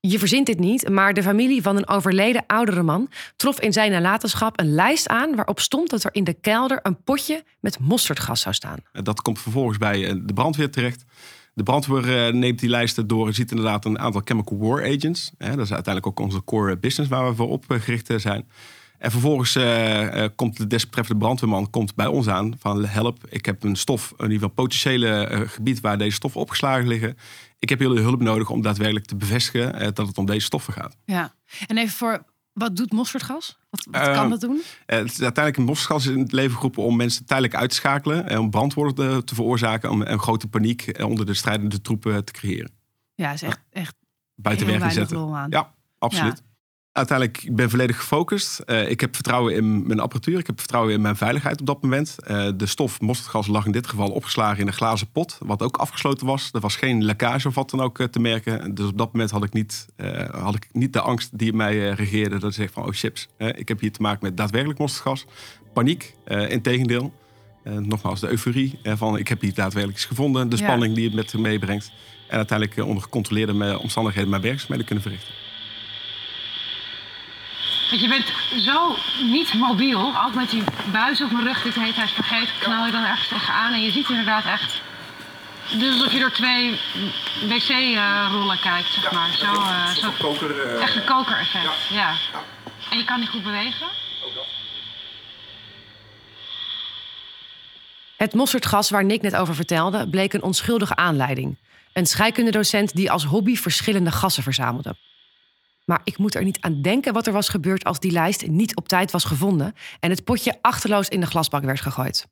Je 0.00 0.18
verzint 0.18 0.46
dit 0.46 0.58
niet, 0.58 0.88
maar 0.88 1.14
de 1.14 1.22
familie 1.22 1.62
van 1.62 1.76
een 1.76 1.88
overleden 1.88 2.44
oudere 2.46 2.82
man 2.82 3.08
trof 3.36 3.60
in 3.60 3.72
zijn 3.72 3.90
nalatenschap 3.90 4.60
een 4.60 4.74
lijst 4.74 5.08
aan 5.08 5.34
waarop 5.34 5.60
stond 5.60 5.90
dat 5.90 6.04
er 6.04 6.14
in 6.14 6.24
de 6.24 6.32
kelder 6.32 6.78
een 6.82 7.02
potje 7.02 7.44
met 7.60 7.78
mosterdgas 7.78 8.40
zou 8.40 8.54
staan. 8.54 8.78
Dat 8.92 9.22
komt 9.22 9.38
vervolgens 9.38 9.78
bij 9.78 10.22
de 10.24 10.32
brandweer 10.32 10.70
terecht. 10.70 11.04
De 11.60 11.66
brandweer 11.66 12.34
neemt 12.34 12.58
die 12.58 12.68
lijsten 12.68 13.06
door 13.06 13.26
en 13.26 13.34
ziet 13.34 13.50
inderdaad 13.50 13.84
een 13.84 13.98
aantal 13.98 14.20
chemical 14.24 14.58
war 14.58 14.82
agents. 14.82 15.32
Dat 15.38 15.58
is 15.58 15.72
uiteindelijk 15.72 16.06
ook 16.06 16.20
onze 16.20 16.44
core 16.44 16.78
business 16.78 17.10
waar 17.10 17.28
we 17.28 17.34
voor 17.34 17.48
opgericht 17.48 18.12
zijn. 18.16 18.48
En 18.98 19.10
vervolgens 19.10 19.56
uh, 19.56 20.24
komt 20.36 20.56
de 20.56 20.66
desbetreffende 20.66 21.20
brandweerman 21.20 21.70
komt 21.70 21.94
bij 21.94 22.06
ons 22.06 22.28
aan 22.28 22.54
van 22.58 22.84
help, 22.84 23.26
ik 23.28 23.46
heb 23.46 23.62
een 23.62 23.76
stof, 23.76 24.10
in 24.10 24.16
ieder 24.22 24.34
geval 24.34 24.48
potentiële 24.48 25.44
gebied 25.46 25.80
waar 25.80 25.98
deze 25.98 26.14
stoffen 26.14 26.40
opgeslagen 26.40 26.88
liggen. 26.88 27.16
Ik 27.58 27.68
heb 27.68 27.80
jullie 27.80 28.02
hulp 28.02 28.20
nodig 28.20 28.50
om 28.50 28.62
daadwerkelijk 28.62 29.06
te 29.06 29.16
bevestigen 29.16 29.94
dat 29.94 30.06
het 30.06 30.18
om 30.18 30.26
deze 30.26 30.44
stoffen 30.44 30.72
gaat. 30.72 30.96
Ja, 31.04 31.34
en 31.66 31.78
even 31.78 31.96
voor, 31.96 32.24
wat 32.52 32.76
doet 32.76 32.92
mosterdgas? 32.92 33.58
Wat, 33.70 33.86
wat 33.90 34.12
kan 34.12 34.30
dat 34.30 34.40
doen? 34.40 34.62
het 34.86 35.04
is 35.04 35.22
uiteindelijk 35.22 35.56
een 35.56 35.64
mosterdgas 35.64 36.06
in 36.06 36.18
het 36.18 36.32
leven 36.32 36.56
geroepen 36.56 36.82
om 36.82 36.96
mensen 36.96 37.24
tijdelijk 37.26 37.54
uit 37.54 37.70
te 37.70 37.76
schakelen. 37.76 38.28
En 38.28 38.38
om 38.38 38.50
brandwoorden 38.50 39.24
te, 39.24 39.34
veroorzaken, 39.34 39.90
om 39.90 40.02
een 40.02 40.18
grote 40.18 40.48
paniek 40.48 41.02
onder 41.02 41.26
de 41.26 41.34
strijdende 41.34 41.80
troepen 41.80 42.24
te 42.24 42.32
creëren. 42.32 42.70
Ja, 43.14 43.32
is 43.32 43.42
echt, 43.42 43.60
echt 43.70 43.94
buiten 44.34 44.66
werk 44.66 44.82
te 44.82 44.90
zetten. 44.90 45.46
Ja, 45.48 45.74
absoluut. 45.98 46.42
Ja. 46.44 46.49
Uiteindelijk, 46.92 47.42
ik 47.42 47.56
ben 47.56 47.70
volledig 47.70 47.96
gefocust. 47.96 48.62
Uh, 48.66 48.90
ik 48.90 49.00
heb 49.00 49.14
vertrouwen 49.14 49.54
in 49.54 49.86
mijn 49.86 50.00
apparatuur. 50.00 50.38
Ik 50.38 50.46
heb 50.46 50.58
vertrouwen 50.58 50.92
in 50.92 51.00
mijn 51.00 51.16
veiligheid 51.16 51.60
op 51.60 51.66
dat 51.66 51.82
moment. 51.82 52.16
Uh, 52.30 52.48
de 52.56 52.66
stof 52.66 53.00
mosterdgas 53.00 53.46
lag 53.46 53.66
in 53.66 53.72
dit 53.72 53.86
geval 53.86 54.10
opgeslagen 54.10 54.60
in 54.60 54.66
een 54.66 54.72
glazen 54.72 55.10
pot. 55.10 55.38
Wat 55.40 55.62
ook 55.62 55.76
afgesloten 55.76 56.26
was. 56.26 56.50
Er 56.52 56.60
was 56.60 56.76
geen 56.76 57.04
lekkage 57.04 57.48
of 57.48 57.54
wat 57.54 57.70
dan 57.70 57.80
ook 57.80 57.98
uh, 57.98 58.06
te 58.06 58.20
merken. 58.20 58.74
Dus 58.74 58.86
op 58.86 58.98
dat 58.98 59.12
moment 59.12 59.30
had 59.30 59.44
ik 59.44 59.52
niet, 59.52 59.86
had 60.30 60.54
ik 60.54 60.68
niet 60.72 60.92
de 60.92 61.00
angst 61.00 61.38
die 61.38 61.52
mij 61.52 61.90
regeerde. 61.90 62.38
Dat 62.38 62.50
ik 62.50 62.56
zeg 62.56 62.70
van, 62.70 62.86
oh 62.86 62.92
chips. 62.92 63.28
ik 63.38 63.68
heb 63.68 63.80
hier 63.80 63.92
te 63.92 64.02
maken 64.02 64.20
met 64.22 64.36
daadwerkelijk 64.36 64.78
mosterdgas. 64.78 65.26
Paniek, 65.72 66.14
integendeel. 66.48 67.12
nogmaals, 67.64 68.20
de 68.20 68.28
euforie 68.28 68.78
van 68.82 69.18
ik 69.18 69.28
heb 69.28 69.40
hier 69.40 69.54
daadwerkelijk 69.54 69.98
iets 69.98 70.08
gevonden. 70.08 70.48
De 70.48 70.56
spanning 70.56 70.88
ja. 70.88 70.94
die 70.94 71.04
het 71.04 71.14
met 71.14 71.42
meebrengt. 71.42 71.92
En 72.28 72.36
uiteindelijk 72.36 72.86
onder 72.86 73.02
gecontroleerde 73.02 73.78
omstandigheden 73.78 74.30
mijn 74.30 74.42
werkzaamheden 74.42 74.86
kunnen 74.86 75.04
verrichten. 75.04 75.49
Want 77.90 78.02
je 78.02 78.08
bent 78.08 78.32
zo 78.64 78.96
niet 79.22 79.54
mobiel. 79.54 79.98
Altijd 79.98 80.34
met 80.34 80.50
die 80.50 80.62
buis 80.92 81.22
op 81.22 81.30
mijn 81.30 81.44
rug, 81.44 81.62
dit 81.62 81.74
heet 81.74 81.96
hij 81.96 82.08
vergeet, 82.08 82.52
knal 82.58 82.86
je 82.86 82.92
dan 82.92 83.04
ergens 83.04 83.28
tegenaan. 83.28 83.72
En 83.72 83.82
je 83.82 83.90
ziet 83.90 84.08
inderdaad 84.08 84.44
echt 84.44 84.80
Dus 85.78 85.92
alsof 85.92 86.12
je 86.12 86.18
door 86.18 86.32
twee 86.32 86.80
wc-rollen 87.48 88.60
kijkt, 88.60 88.88
zeg 88.88 89.12
maar. 89.12 89.30
Zo, 89.32 89.52
eh, 89.54 89.88
zo 89.88 90.10
koker. 90.18 90.78
echt 90.80 90.96
een 90.96 91.04
koker-effect, 91.04 91.88
ja. 91.90 92.14
En 92.90 92.98
je 92.98 93.04
kan 93.04 93.20
niet 93.20 93.28
goed 93.28 93.42
bewegen? 93.42 93.86
Het 98.16 98.34
mosterdgas 98.34 98.90
waar 98.90 99.04
Nick 99.04 99.22
net 99.22 99.36
over 99.36 99.54
vertelde, 99.54 100.08
bleek 100.08 100.32
een 100.32 100.42
onschuldige 100.42 100.96
aanleiding. 100.96 101.58
Een 101.92 102.06
scheikundedocent 102.06 102.94
die 102.94 103.10
als 103.10 103.24
hobby 103.24 103.56
verschillende 103.56 104.10
gassen 104.10 104.42
verzamelde. 104.42 104.94
Maar 105.90 106.00
ik 106.04 106.18
moet 106.18 106.34
er 106.34 106.44
niet 106.44 106.60
aan 106.60 106.82
denken 106.82 107.12
wat 107.12 107.26
er 107.26 107.32
was 107.32 107.48
gebeurd 107.48 107.84
als 107.84 108.00
die 108.00 108.10
lijst 108.10 108.46
niet 108.46 108.76
op 108.76 108.88
tijd 108.88 109.10
was 109.10 109.24
gevonden 109.24 109.72
en 110.00 110.10
het 110.10 110.24
potje 110.24 110.58
achterloos 110.60 111.08
in 111.08 111.20
de 111.20 111.26
glasbak 111.26 111.64
werd 111.64 111.80
gegooid. 111.80 112.26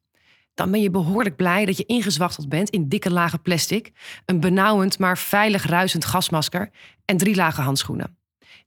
Dan 0.55 0.71
ben 0.71 0.81
je 0.81 0.91
behoorlijk 0.91 1.37
blij 1.37 1.65
dat 1.65 1.77
je 1.77 1.87
ingezwachteld 1.87 2.49
bent 2.49 2.71
in 2.71 2.89
dikke 2.89 3.11
lagen 3.11 3.43
plastic, 3.43 3.91
een 4.25 4.41
benauwend 4.41 4.99
maar 4.99 5.19
veilig 5.19 5.67
ruisend 5.67 6.05
gasmasker 6.05 6.71
en 7.05 7.17
drie 7.17 7.35
lagen 7.35 7.63
handschoenen. 7.63 8.17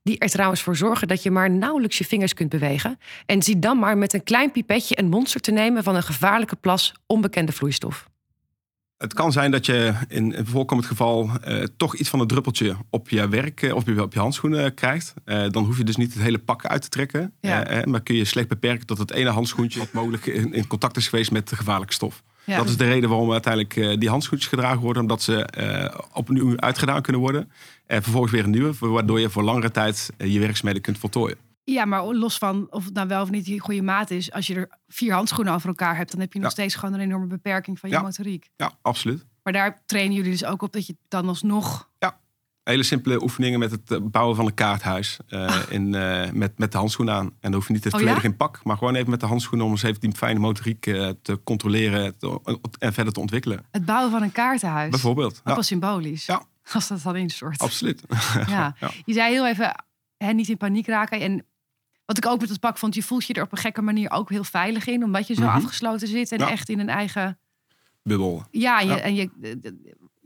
Die 0.02 0.18
er 0.18 0.28
trouwens 0.28 0.62
voor 0.62 0.76
zorgen 0.76 1.08
dat 1.08 1.22
je 1.22 1.30
maar 1.30 1.50
nauwelijks 1.50 1.98
je 1.98 2.04
vingers 2.04 2.34
kunt 2.34 2.48
bewegen. 2.48 2.98
En 3.26 3.42
zie 3.42 3.58
dan 3.58 3.78
maar 3.78 3.98
met 3.98 4.12
een 4.12 4.24
klein 4.24 4.50
pipetje 4.50 4.98
een 4.98 5.08
monster 5.08 5.40
te 5.40 5.50
nemen 5.50 5.82
van 5.82 5.94
een 5.94 6.02
gevaarlijke 6.02 6.56
plas 6.56 6.94
onbekende 7.06 7.52
vloeistof. 7.52 8.10
Het 9.02 9.14
kan 9.14 9.32
zijn 9.32 9.50
dat 9.50 9.66
je 9.66 9.92
in 10.08 10.34
een 10.34 10.46
voorkomend 10.46 10.86
geval 10.86 11.30
eh, 11.42 11.64
toch 11.76 11.96
iets 11.96 12.08
van 12.08 12.20
een 12.20 12.26
druppeltje 12.26 12.76
op 12.90 13.08
je 13.08 13.28
werk 13.28 13.62
eh, 13.62 13.74
of 13.74 13.80
op 13.80 13.88
je, 13.88 14.02
op 14.02 14.12
je 14.12 14.18
handschoenen 14.18 14.74
krijgt. 14.74 15.14
Eh, 15.24 15.44
dan 15.50 15.64
hoef 15.64 15.78
je 15.78 15.84
dus 15.84 15.96
niet 15.96 16.14
het 16.14 16.22
hele 16.22 16.38
pak 16.38 16.66
uit 16.66 16.82
te 16.82 16.88
trekken. 16.88 17.32
Ja. 17.40 17.82
Maar 17.84 18.00
kun 18.00 18.14
je 18.14 18.24
slecht 18.24 18.48
beperken 18.48 18.86
tot 18.86 18.98
het 18.98 19.10
ene 19.10 19.30
handschoentje 19.30 19.78
wat 19.78 19.92
mogelijk 19.92 20.26
in, 20.26 20.52
in 20.52 20.66
contact 20.66 20.96
is 20.96 21.08
geweest 21.08 21.30
met 21.30 21.48
de 21.48 21.56
gevaarlijke 21.56 21.92
stof. 21.92 22.22
Ja. 22.44 22.56
Dat 22.56 22.68
is 22.68 22.76
de 22.76 22.84
reden 22.84 23.08
waarom 23.08 23.32
uiteindelijk 23.32 24.00
die 24.00 24.08
handschoentjes 24.08 24.50
gedragen 24.50 24.80
worden. 24.80 25.02
Omdat 25.02 25.22
ze 25.22 25.48
opnieuw 26.12 26.56
uitgedaan 26.56 27.02
kunnen 27.02 27.20
worden. 27.20 27.50
En 27.86 28.02
vervolgens 28.02 28.32
weer 28.32 28.44
een 28.44 28.50
nieuwe. 28.50 28.72
Waardoor 28.78 29.20
je 29.20 29.30
voor 29.30 29.42
langere 29.42 29.70
tijd 29.70 30.10
je 30.18 30.38
werkzaamheden 30.38 30.82
kunt 30.82 30.98
voltooien. 30.98 31.36
Ja, 31.64 31.84
maar 31.84 32.04
los 32.04 32.38
van 32.38 32.66
of 32.70 32.84
het 32.84 32.94
nou 32.94 33.08
wel 33.08 33.22
of 33.22 33.30
niet 33.30 33.46
je 33.46 33.58
goede 33.60 33.82
maat 33.82 34.10
is, 34.10 34.32
als 34.32 34.46
je 34.46 34.54
er 34.54 34.68
vier 34.88 35.12
handschoenen 35.12 35.54
over 35.54 35.68
elkaar 35.68 35.96
hebt, 35.96 36.10
dan 36.10 36.20
heb 36.20 36.32
je 36.32 36.38
nog 36.38 36.48
Ja. 36.48 36.54
steeds 36.54 36.74
gewoon 36.74 36.94
een 36.94 37.00
enorme 37.00 37.26
beperking 37.26 37.78
van 37.78 37.88
je 37.88 37.94
Ja. 37.94 38.02
motoriek. 38.02 38.50
Ja, 38.56 38.72
absoluut. 38.82 39.26
Maar 39.42 39.52
daar 39.52 39.82
trainen 39.86 40.16
jullie 40.16 40.30
dus 40.30 40.44
ook 40.44 40.62
op 40.62 40.72
dat 40.72 40.86
je 40.86 40.96
dan 41.08 41.28
alsnog. 41.28 41.90
Hele 42.62 42.82
simpele 42.82 43.22
oefeningen 43.22 43.58
met 43.58 43.70
het 43.70 43.90
eh, 43.90 43.98
bouwen 44.02 44.36
van 44.36 44.46
een 44.46 44.54
kaarthuis. 44.54 45.18
eh, 45.28 45.56
in, 45.68 45.94
eh, 45.94 46.30
met, 46.30 46.58
met 46.58 46.72
de 46.72 46.78
handschoenen 46.78 47.14
aan. 47.14 47.24
En 47.26 47.32
dan 47.40 47.52
hoef 47.54 47.66
je 47.66 47.72
niet 47.72 47.84
het 47.84 47.92
Oh, 47.92 47.98
volledig 47.98 48.22
ja? 48.22 48.28
in 48.28 48.36
pak. 48.36 48.60
Maar 48.64 48.76
gewoon 48.76 48.94
even 48.94 49.10
met 49.10 49.20
de 49.20 49.26
handschoenen 49.26 49.66
om 49.66 49.72
eens 49.72 49.82
even 49.82 50.00
die 50.00 50.12
fijne 50.12 50.38
motoriek 50.38 50.80
te 51.22 51.40
controleren 51.44 52.18
te- 52.18 52.40
en 52.78 52.92
verder 52.92 53.12
te 53.12 53.20
ontwikkelen. 53.20 53.64
Het 53.70 53.84
bouwen 53.84 54.10
van 54.10 54.22
een 54.22 54.32
kaartenhuis. 54.32 54.90
Bijvoorbeeld. 54.90 55.40
Ja, 55.44 55.54
wel 55.54 55.62
symbolisch. 55.62 56.26
Ja. 56.26 56.42
Als 56.72 56.88
dat 56.88 57.02
dan 57.02 57.16
instort. 57.16 57.58
absoluut. 57.58 58.02
Ja. 58.48 58.74
Ja. 58.80 58.90
Je 59.04 59.12
zei 59.12 59.32
heel 59.32 59.46
even, 59.46 59.84
hè, 60.16 60.32
niet 60.32 60.48
in 60.48 60.56
paniek 60.56 60.86
raken. 60.86 61.20
En 61.20 61.44
wat 62.04 62.16
ik 62.16 62.26
ook 62.26 62.40
met 62.40 62.48
het 62.48 62.60
pak 62.60 62.78
vond, 62.78 62.94
je 62.94 63.02
voelt 63.02 63.24
je 63.26 63.32
er 63.34 63.42
op 63.42 63.52
een 63.52 63.58
gekke 63.58 63.82
manier 63.82 64.10
ook 64.10 64.30
heel 64.30 64.44
veilig 64.44 64.86
in. 64.86 65.04
Omdat 65.04 65.26
je 65.26 65.34
zo 65.34 65.42
Mhm. 65.42 65.50
afgesloten 65.56 66.08
zit 66.08 66.32
en 66.32 66.38
Ja. 66.38 66.50
echt 66.50 66.68
in 66.68 66.78
een 66.78 66.88
eigen... 66.88 67.38
Bubbel. 68.02 68.44
Ja, 68.50 68.80
en 68.80 68.86
je, 68.86 68.92
Ja. 68.92 68.98
en 69.00 69.14
je, 69.14 69.30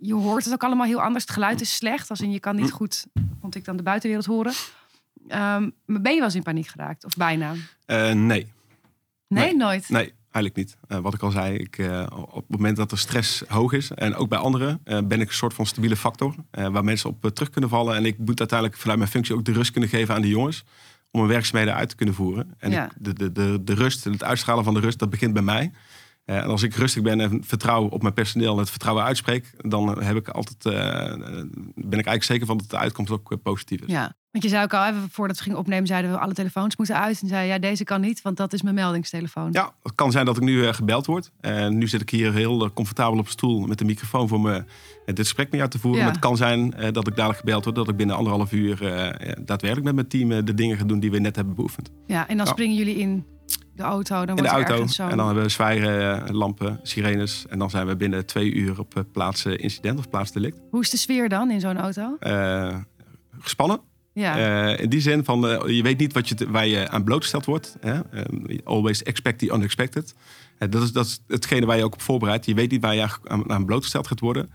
je 0.01 0.15
hoort 0.15 0.45
het 0.45 0.53
ook 0.53 0.65
allemaal 0.65 0.87
heel 0.87 1.03
anders. 1.03 1.25
Het 1.25 1.33
geluid 1.33 1.61
is 1.61 1.75
slecht. 1.77 2.11
Als 2.11 2.21
in 2.21 2.33
je 2.33 2.41
kan 2.41 2.57
niet 2.57 2.71
Hm. 2.71 2.75
goed, 2.77 3.07
vond 3.41 3.55
ik 3.55 3.65
dan 3.65 3.77
de 3.77 3.83
buitenwereld 3.83 4.27
horen. 4.27 4.53
Ehm, 5.29 5.71
maar 5.87 6.01
ben 6.01 6.11
je 6.13 6.17
wel 6.17 6.25
eens 6.25 6.35
in 6.35 6.43
paniek 6.43 6.67
geraakt? 6.67 7.05
Of 7.05 7.15
bijna? 7.17 7.53
Eh, 7.87 8.13
nee, 8.13 8.53
Nee, 9.29 9.45
Nee. 9.45 9.57
nooit. 9.57 9.89
nee, 9.89 10.13
eigenlijk 10.31 10.57
niet. 10.57 10.77
Eh, 10.89 10.99
wat 10.99 11.15
ik 11.15 11.23
al 11.23 11.31
zei, 11.31 11.57
ik, 11.57 11.79
eh, 11.79 12.07
op 12.11 12.35
het 12.35 12.49
moment 12.49 12.77
dat 12.77 12.91
de 12.91 12.97
stress 12.97 13.43
hoog 13.49 13.73
is, 13.73 13.91
en 13.91 14.15
ook 14.15 14.29
bij 14.29 14.39
anderen, 14.39 14.81
ben 14.85 15.21
ik 15.21 15.29
een 15.29 15.35
soort 15.35 15.55
van 15.55 15.67
stabiele 15.67 15.97
factor. 15.97 16.35
waar 16.51 16.85
mensen 16.85 17.11
op 17.11 17.31
terug 17.35 17.51
kunnen 17.51 17.71
vallen. 17.71 17.97
En 17.97 18.05
ik 18.05 18.19
moet 18.19 18.39
uiteindelijk 18.39 18.79
vanuit 18.81 18.99
mijn 18.99 19.11
functie 19.11 19.35
ook 19.35 19.45
de 19.45 19.53
rust 19.53 19.71
kunnen 19.71 19.91
geven 19.91 20.15
aan 20.15 20.23
die 20.23 20.31
jongens. 20.31 20.65
Om 21.17 21.23
hun 21.23 21.31
werkzaamheden 21.31 21.75
uit 21.75 21.89
te 21.89 21.97
kunnen 21.97 22.15
voeren. 22.15 22.55
En 22.59 22.71
Ja. 22.71 22.91
de, 22.99 23.13
de, 23.13 23.33
de, 23.33 23.59
de 23.65 23.75
rust 23.75 24.07
en 24.07 24.13
het 24.13 24.25
uitstralen 24.25 24.65
van 24.65 24.75
de 24.75 24.81
rust, 24.81 24.99
dat 24.99 25.11
begint 25.11 25.33
bij 25.33 25.43
mij. 25.43 25.73
Eh, 26.25 26.37
en 26.37 26.45
als 26.45 26.63
ik 26.63 26.75
rustig 26.75 27.03
ben 27.03 27.21
en 27.21 27.45
vertrouwen 27.45 27.91
op 27.91 28.03
mijn 28.03 28.15
personeel 28.15 28.53
en 28.53 28.59
het 28.59 28.71
vertrouwen 28.71 29.05
uitspreek, 29.05 29.55
dan 29.57 30.03
heb 30.03 30.17
ik 30.17 30.29
altijd, 30.29 30.67
eh, 30.67 31.13
eh, 31.13 31.19
ben 31.75 31.99
ik 31.99 32.07
eigenlijk 32.07 32.23
zeker 32.23 32.47
van 32.47 32.57
dat 32.57 32.71
de 32.71 32.77
uitkomst 32.79 33.13
ook 33.13 33.43
positief 33.43 33.81
is. 33.81 33.93
Ja, 33.93 34.15
want 34.37 34.49
je 34.51 34.57
zei 34.57 34.65
ook 34.65 34.75
al, 34.75 34.87
even 34.87 35.09
voordat 35.11 35.37
we 35.37 35.43
gingen 35.43 35.59
opnemen, 35.59 35.87
zeiden 35.87 36.11
we 36.11 36.19
alle 36.19 36.33
telefoons 36.33 36.77
moeten 36.77 37.01
uit. 37.01 37.21
En 37.23 37.29
zei 37.29 37.47
ja, 37.49 37.59
deze 37.59 37.85
kan 37.85 38.01
niet, 38.01 38.23
want 38.23 38.37
dat 38.37 38.53
is 38.53 38.63
mijn 38.63 38.75
meldingstelefoon. 38.75 39.49
Ja, 39.53 39.73
het 39.83 39.95
kan 39.95 40.11
zijn 40.13 40.25
dat 40.25 40.37
ik 40.37 40.43
nu 40.43 40.67
eh, 40.67 40.75
gebeld 40.75 41.07
word. 41.07 41.31
En 41.41 41.79
nu 41.79 41.89
zit 41.89 42.01
ik 42.01 42.11
hier 42.11 42.33
heel 42.33 42.65
eh, 42.65 42.71
comfortabel 42.75 43.19
op 43.19 43.29
stoel 43.29 43.61
met 43.61 43.79
de 43.79 43.85
microfoon 43.85 44.29
voor 44.29 44.41
me 44.41 44.55
eh, 44.55 44.65
dit 45.05 45.19
gesprek 45.19 45.51
met 45.51 45.59
jou 45.59 45.71
te 45.71 45.79
voeren. 45.79 45.99
Ja. 46.01 46.05
Maar 46.07 46.15
het 46.15 46.25
kan 46.25 46.37
zijn 46.37 46.71
dat 46.71 47.07
ik 47.07 47.17
dadelijk 47.17 47.39
gebeld 47.39 47.65
word, 47.65 47.77
dat 47.77 47.89
ik 47.89 47.97
binnen 47.97 48.17
anderhalf 48.17 48.53
uur 48.53 48.77
daadwerkelijk 49.45 49.85
met 49.85 49.95
mijn 49.95 50.09
team 50.09 50.45
de 50.45 50.55
dingen 50.55 50.77
ga 50.77 50.85
doen 50.85 51.01
die 51.01 51.11
we 51.11 51.19
net 51.19 51.37
hebben 51.37 51.55
beoefend. 51.55 51.91
Ja, 52.07 52.29
en 52.29 52.37
dan 52.37 52.47
Ja. 52.47 52.53
springen 52.53 52.77
jullie 52.77 52.97
in 52.97 53.25
de 53.75 53.83
auto. 53.83 54.25
Dan 54.25 54.37
In 54.37 54.43
de 54.43 54.49
auto. 54.49 54.87
En 54.97 55.17
dan 55.17 55.27
hebben 55.27 55.45
we 55.45 55.49
zwijgen, 55.51 56.35
lampen, 56.35 56.81
sirenes. 56.83 57.45
En 57.49 57.59
dan 57.59 57.71
zijn 57.71 57.87
we 57.87 57.97
binnen 57.97 58.27
twee 58.27 58.53
uur 58.53 58.79
op 58.79 59.05
plaats 59.13 59.45
incident 59.45 59.99
of 59.99 60.09
plaats 60.09 60.33
delict. 60.33 60.59
Hoe 60.71 60.81
is 60.81 60.91
de 60.91 60.97
sfeer 60.97 61.29
dan 61.29 61.51
in 61.51 61.61
zo'n 61.61 61.79
auto? 61.79 62.17
Gespannen. 63.39 63.81
Ja. 64.21 64.73
Eh, 64.73 64.83
in 64.83 64.89
die 64.89 65.01
zin 65.01 65.25
van, 65.25 65.49
eh, 65.49 65.77
je 65.77 65.83
weet 65.83 65.99
niet 65.99 66.13
wat 66.13 66.29
je 66.29 66.35
te- 66.35 66.51
waar 66.51 66.67
je 66.67 66.89
aan 66.89 67.05
blootgesteld 67.05 67.45
wordt. 67.45 67.77
Hè? 67.81 68.01
Eh, 68.11 68.59
always 68.65 69.03
expect 69.03 69.39
the 69.39 69.53
unexpected. 69.55 70.15
Dat, 70.71 70.83
is, 70.83 70.93
dat 70.93 71.07
is 71.07 71.21
hetgene 71.27 71.67
waar 71.67 71.77
je 71.77 71.85
ook 71.85 71.93
op 71.95 72.03
voorbereidt. 72.03 72.47
Je 72.47 72.55
weet 72.55 72.71
niet 72.71 72.81
waar 72.83 72.95
je 72.95 73.09
aan, 73.25 73.51
aan 73.51 73.65
blootgesteld 73.65 74.07
gaat 74.07 74.21
worden. 74.21 74.51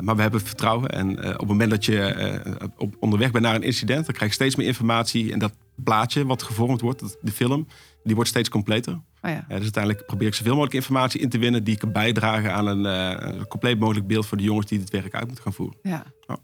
Maar 0.00 0.16
we 0.16 0.22
hebben 0.22 0.40
vertrouwen. 0.40 0.88
En 0.90 1.18
op 1.18 1.38
het 1.38 1.46
moment 1.48 1.70
dat 1.70 1.84
je 1.84 2.40
op, 2.76 2.96
onderweg 3.00 3.30
bent 3.30 3.44
naar 3.44 3.54
een 3.54 3.62
incident... 3.62 4.04
dan 4.06 4.14
krijg 4.14 4.30
je 4.30 4.36
steeds 4.36 4.56
meer 4.56 4.66
informatie. 4.66 5.32
En 5.32 5.38
dat 5.38 5.52
plaatje 5.84 6.26
wat 6.26 6.42
gevormd 6.42 6.80
wordt, 6.80 7.00
dat- 7.00 7.16
de 7.20 7.32
film... 7.32 7.66
die 8.04 8.14
wordt 8.14 8.30
steeds 8.30 8.48
completer. 8.48 8.92
oh 8.92 9.30
ja. 9.30 9.44
Dus 9.48 9.60
uiteindelijk 9.62 10.06
probeer 10.06 10.28
ik 10.28 10.34
zoveel 10.34 10.52
mogelijk 10.52 10.74
informatie 10.74 11.20
in 11.20 11.28
te 11.28 11.38
winnen... 11.38 11.64
die 11.64 11.76
kan 11.76 11.92
bijdragen 11.92 12.52
aan 12.52 12.66
een, 12.66 13.46
compleet 13.46 13.78
mogelijk 13.78 14.06
beeld... 14.06 14.26
voor 14.26 14.36
de 14.36 14.42
jongens 14.44 14.66
die 14.66 14.78
dit 14.78 14.90
werk 14.90 15.14
uit 15.14 15.26
moeten 15.26 15.44
gaan 15.44 15.52
voeren. 15.52 15.78
ja. 15.82 16.04
Ja. 16.26 16.38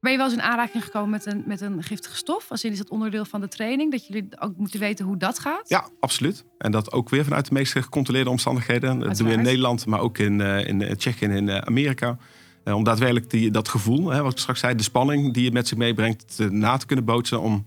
Ben 0.00 0.10
je 0.10 0.16
wel 0.16 0.26
eens 0.26 0.36
in 0.36 0.42
aanraking 0.42 0.84
gekomen 0.84 1.10
met 1.10 1.26
een, 1.26 1.42
met 1.46 1.60
een 1.60 1.82
giftige 1.82 2.16
stof? 2.16 2.50
Als 2.50 2.64
in 2.64 2.72
is 2.72 2.78
dat 2.78 2.90
onderdeel 2.90 3.24
van 3.24 3.40
de 3.40 3.48
training? 3.48 3.90
Dat 3.90 4.06
jullie 4.06 4.28
ook 4.38 4.56
moeten 4.56 4.80
weten 4.80 5.04
hoe 5.04 5.16
dat 5.16 5.38
gaat? 5.38 5.68
Ja, 5.68 5.88
absoluut. 6.00 6.44
En 6.58 6.72
dat 6.72 6.92
ook 6.92 7.08
weer 7.08 7.24
vanuit 7.24 7.48
de 7.48 7.54
meest 7.54 7.72
gecontroleerde 7.72 8.30
omstandigheden. 8.30 8.98
Dat 8.98 9.16
doen 9.16 9.26
we 9.26 9.32
in. 9.32 9.42
Nederland, 9.42 9.86
maar 9.86 10.00
ook 10.00 10.18
in, 10.18 10.40
eh, 10.40 10.66
in 10.66 10.82
eh, 10.82 10.94
Tsjechië 10.94 11.24
en 11.24 11.30
in 11.30 11.48
eh, 11.48 11.58
Amerika. 11.58 12.18
Om 12.64 12.84
daadwerkelijk 12.84 13.30
die, 13.30 13.50
dat 13.50 13.68
gevoel, 13.68 14.10
hè, 14.10 14.22
wat 14.22 14.32
ik 14.32 14.38
straks 14.38 14.60
zei, 14.60 14.74
de 14.74 14.82
spanning 14.82 15.34
die 15.34 15.44
het 15.44 15.52
met 15.52 15.68
zich 15.68 15.78
meebrengt, 15.78 16.38
na 16.50 16.76
te 16.76 16.86
kunnen 16.86 17.04
bootsen. 17.04 17.40
Om 17.40 17.64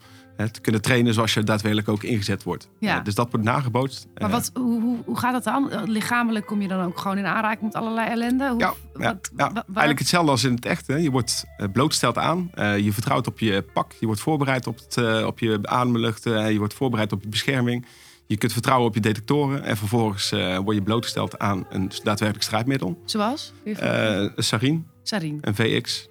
te 0.52 0.62
kunnen 0.62 0.82
trainen 0.82 1.14
zoals 1.14 1.34
je 1.34 1.44
daadwerkelijk 1.44 1.90
ook 1.90 2.04
ingezet 2.04 2.44
wordt. 2.44 2.70
Ja. 2.80 2.98
Eh, 2.98 3.04
dus 3.04 3.16
dat 3.16 3.30
wordt 3.32 3.46
nagebootst. 3.46 4.08
Maar 4.14 4.24
Eh, 4.30 4.36
wat, 4.36 4.52
hoe, 4.54 4.82
hoe, 4.82 4.98
hoe 5.06 5.18
gaat 5.18 5.34
dat 5.34 5.44
dan? 5.44 5.72
Eh, 5.72 5.82
Lichamelijk 5.86 6.46
kom 6.46 6.62
je 6.62 6.68
dan 6.68 6.86
ook 6.86 6.98
gewoon 7.00 7.18
in 7.18 7.26
aanraking 7.26 7.62
met 7.62 7.76
allerlei 7.76 8.10
ellende? 8.10 8.50
Hoe, 8.50 8.60
Ja, 8.60 8.74
ja, 8.94 9.04
wat- 9.14 9.32
ja. 9.38 9.52
eigenlijk 9.66 10.00
hetzelfde 10.00 10.32
als 10.32 10.44
in 10.44 10.54
het 10.54 10.66
echt. 10.66 10.88
Hè. 10.88 10.96
Je 10.96 11.12
wordt 11.12 11.44
blootgesteld 11.74 12.18
aan, 12.18 12.52
je 12.56 12.90
vertrouwt 12.94 13.28
op 13.28 13.40
je 13.40 13.62
pak, 13.74 13.92
je 14.00 14.06
wordt 14.06 14.22
voorbereid 14.22 14.68
op, 14.68 14.78
het, 14.78 15.24
op 15.26 15.40
je 15.40 15.60
ademlucht, 15.62 16.26
eh, 16.26 16.52
je 16.52 16.58
wordt 16.58 16.74
voorbereid 16.74 17.12
op 17.12 17.22
je 17.24 17.30
bescherming. 17.30 17.86
Je 18.28 18.38
kunt 18.38 18.54
vertrouwen 18.54 18.88
op 18.88 18.94
je 18.96 19.02
detectoren 19.02 19.64
en 19.64 19.78
vervolgens 19.78 20.30
word 20.64 20.76
je 20.76 20.82
blootgesteld 20.82 21.40
aan 21.40 21.66
een 21.70 21.92
daadwerkelijk 22.04 22.44
strijdmiddel. 22.44 23.02
Zoals? 23.06 23.54
Een 23.64 24.32
sarin, 24.36 24.88
Sarin. 25.04 25.38
een 25.42 25.56
VX. 25.56 26.10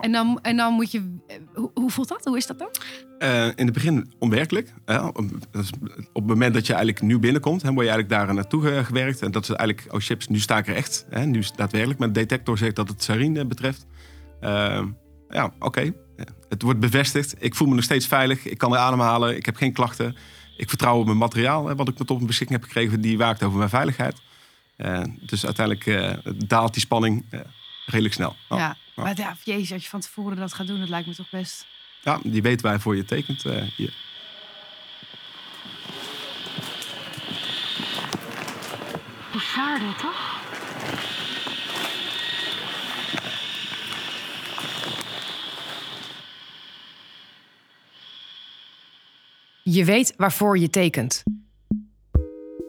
En 0.00 0.12
dan, 0.12 0.38
en 0.42 0.56
dan 0.56 0.72
moet 0.74 0.90
je... 0.90 1.16
Hoe, 1.54 1.70
hoe 1.74 1.90
voelt 1.90 2.08
dat? 2.08 2.24
Hoe 2.24 2.36
is 2.36 2.46
dat 2.46 2.58
dan? 2.58 2.68
Eh, 3.20 3.46
in 3.46 3.64
het 3.64 3.72
begin 3.72 4.12
onwerkelijk. 4.18 4.72
Hè. 4.84 4.98
Op, 5.06 5.16
het 6.12 6.26
moment 6.26 6.54
dat 6.54 6.66
je 6.66 6.72
eigenlijk 6.72 7.02
nieuw 7.02 7.18
binnenkomt, 7.18 7.62
hè, 7.62 7.72
word 7.72 7.86
je 7.86 7.92
eigenlijk 7.92 8.22
daar 8.22 8.34
naartoe 8.34 8.62
ge- 8.62 8.84
gewerkt. 8.84 9.22
En 9.22 9.30
dat 9.30 9.42
is 9.42 9.48
eigenlijk, 9.48 9.94
oh 9.94 10.00
chips, 10.00 10.28
nu 10.28 10.38
sta 10.38 10.58
ik 10.58 10.68
er 10.68 10.74
echt. 10.74 11.06
Hè. 11.10 11.24
Nu 11.24 11.44
daadwerkelijk. 11.56 11.98
Maar 11.98 12.08
de 12.12 12.20
detector 12.20 12.58
zegt 12.58 12.76
dat 12.76 12.88
het 12.88 13.02
sarin 13.02 13.36
eh, 13.36 13.46
betreft. 13.46 13.86
Eh, 14.40 14.86
ja, 15.28 15.52
oké. 15.58 15.92
Het 16.48 16.62
wordt 16.62 16.80
bevestigd. 16.80 17.34
Ik 17.38 17.54
voel 17.54 17.68
me 17.68 17.74
nog 17.74 17.84
steeds 17.84 18.06
veilig. 18.06 18.46
Ik 18.46 18.58
kan 18.58 18.72
er 18.72 18.78
ademhalen. 18.78 19.36
Ik 19.36 19.46
heb 19.46 19.56
geen 19.56 19.72
klachten. 19.72 20.16
Ik 20.56 20.68
vertrouw 20.68 20.98
op 20.98 21.06
mijn 21.06 21.18
materiaal, 21.18 21.66
hè, 21.66 21.74
wat 21.74 21.88
ik 21.88 21.96
tot 21.96 22.08
mijn 22.08 22.26
beschikking 22.26 22.58
heb 22.60 22.68
gekregen. 22.68 23.00
Die 23.00 23.18
waakt 23.18 23.42
over 23.42 23.58
mijn 23.58 23.70
veiligheid. 23.70 24.20
Eh, 24.76 25.02
dus 25.20 25.46
uiteindelijk 25.46 26.16
daalt 26.48 26.72
die 26.72 26.82
spanning 26.82 27.24
redelijk 27.86 28.14
snel. 28.14 28.36
Ja. 28.48 28.56
Ja. 28.56 28.76
Maar 28.94 29.16
ja, 29.16 29.36
jezus, 29.44 29.72
als 29.72 29.82
je 29.82 29.88
van 29.88 30.00
tevoren 30.00 30.36
dat 30.36 30.52
gaat 30.54 30.66
doen, 30.66 30.78
dat 30.78 30.88
lijkt 30.88 31.06
me 31.06 31.14
toch 31.14 31.30
best... 31.30 31.66
Ja, 32.02 32.20
die 32.22 32.42
weet 32.42 32.60
waarvoor 32.60 32.96
je 32.96 33.04
tekent 33.04 33.44
eh, 33.44 33.62
hier. 33.76 33.94
Bizar 39.32 39.78
dit, 39.78 39.98
toch? 39.98 40.38
Je 49.62 49.84
weet 49.84 50.14
waarvoor 50.16 50.58
je 50.58 50.70
tekent. 50.70 51.22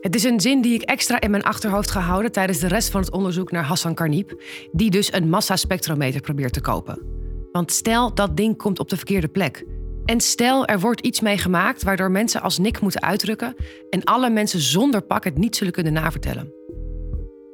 Het 0.02 0.16
is 0.16 0.24
een 0.24 0.40
zin 0.40 0.62
die 0.62 0.74
ik 0.74 0.82
extra 0.82 1.20
in 1.20 1.32
mijn 1.32 1.44
achterhoofd 1.44 1.92
gehouden 1.92 2.32
tijdens 2.32 2.60
de 2.60 2.68
rest 2.68 2.90
van 2.90 3.02
het 3.02 3.12
onderzoek 3.12 3.52
naar 3.52 3.64
Hassan 3.64 3.94
Karniep, 3.94 4.44
die 4.72 4.90
dus 4.90 5.14
een 5.14 5.30
massaspectrometer 5.30 6.22
probeert 6.22 6.54
te 6.54 6.62
kopen. 6.62 7.21
Want 7.52 7.72
stel 7.72 8.14
dat 8.14 8.38
ding 8.38 8.58
komt 8.58 8.80
op 8.80 8.90
de 8.90 8.98
verkeerde 8.98 9.28
plek. 9.28 9.66
En 10.06 10.22
stel 10.22 10.66
er 10.66 10.80
wordt 10.80 11.02
iets 11.02 11.20
mee 11.20 11.38
gemaakt 11.38 11.84
waardoor 11.84 12.12
mensen 12.12 12.42
als 12.42 12.58
Nick 12.58 12.82
moeten 12.82 13.02
uitdrukken 13.02 13.56
en 13.90 14.04
alle 14.04 14.30
mensen 14.30 14.60
zonder 14.60 15.02
pak 15.02 15.24
het 15.24 15.38
niet 15.38 15.56
zullen 15.56 15.74
kunnen 15.74 15.94
navertellen. 15.94 16.54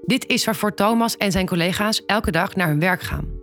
Dit 0.01 0.27
is 0.27 0.45
waarvoor 0.45 0.73
Thomas 0.73 1.17
en 1.17 1.31
zijn 1.31 1.45
collega's 1.45 2.03
elke 2.05 2.31
dag 2.31 2.55
naar 2.55 2.67
hun 2.67 2.79
werk 2.79 3.01
gaan. 3.01 3.35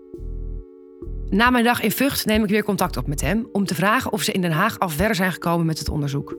Na 1.28 1.50
mijn 1.50 1.64
dag 1.64 1.80
in 1.80 1.90
Vught 1.90 2.26
neem 2.26 2.42
ik 2.42 2.50
weer 2.50 2.64
contact 2.64 2.96
op 2.96 3.06
met 3.06 3.20
hem 3.20 3.48
om 3.52 3.64
te 3.64 3.74
vragen 3.74 4.12
of 4.12 4.22
ze 4.22 4.32
in 4.32 4.40
Den 4.40 4.52
Haag 4.52 4.78
al 4.78 4.88
verder 4.88 5.16
zijn 5.16 5.32
gekomen 5.32 5.66
met 5.66 5.78
het 5.78 5.88
onderzoek. 5.88 6.36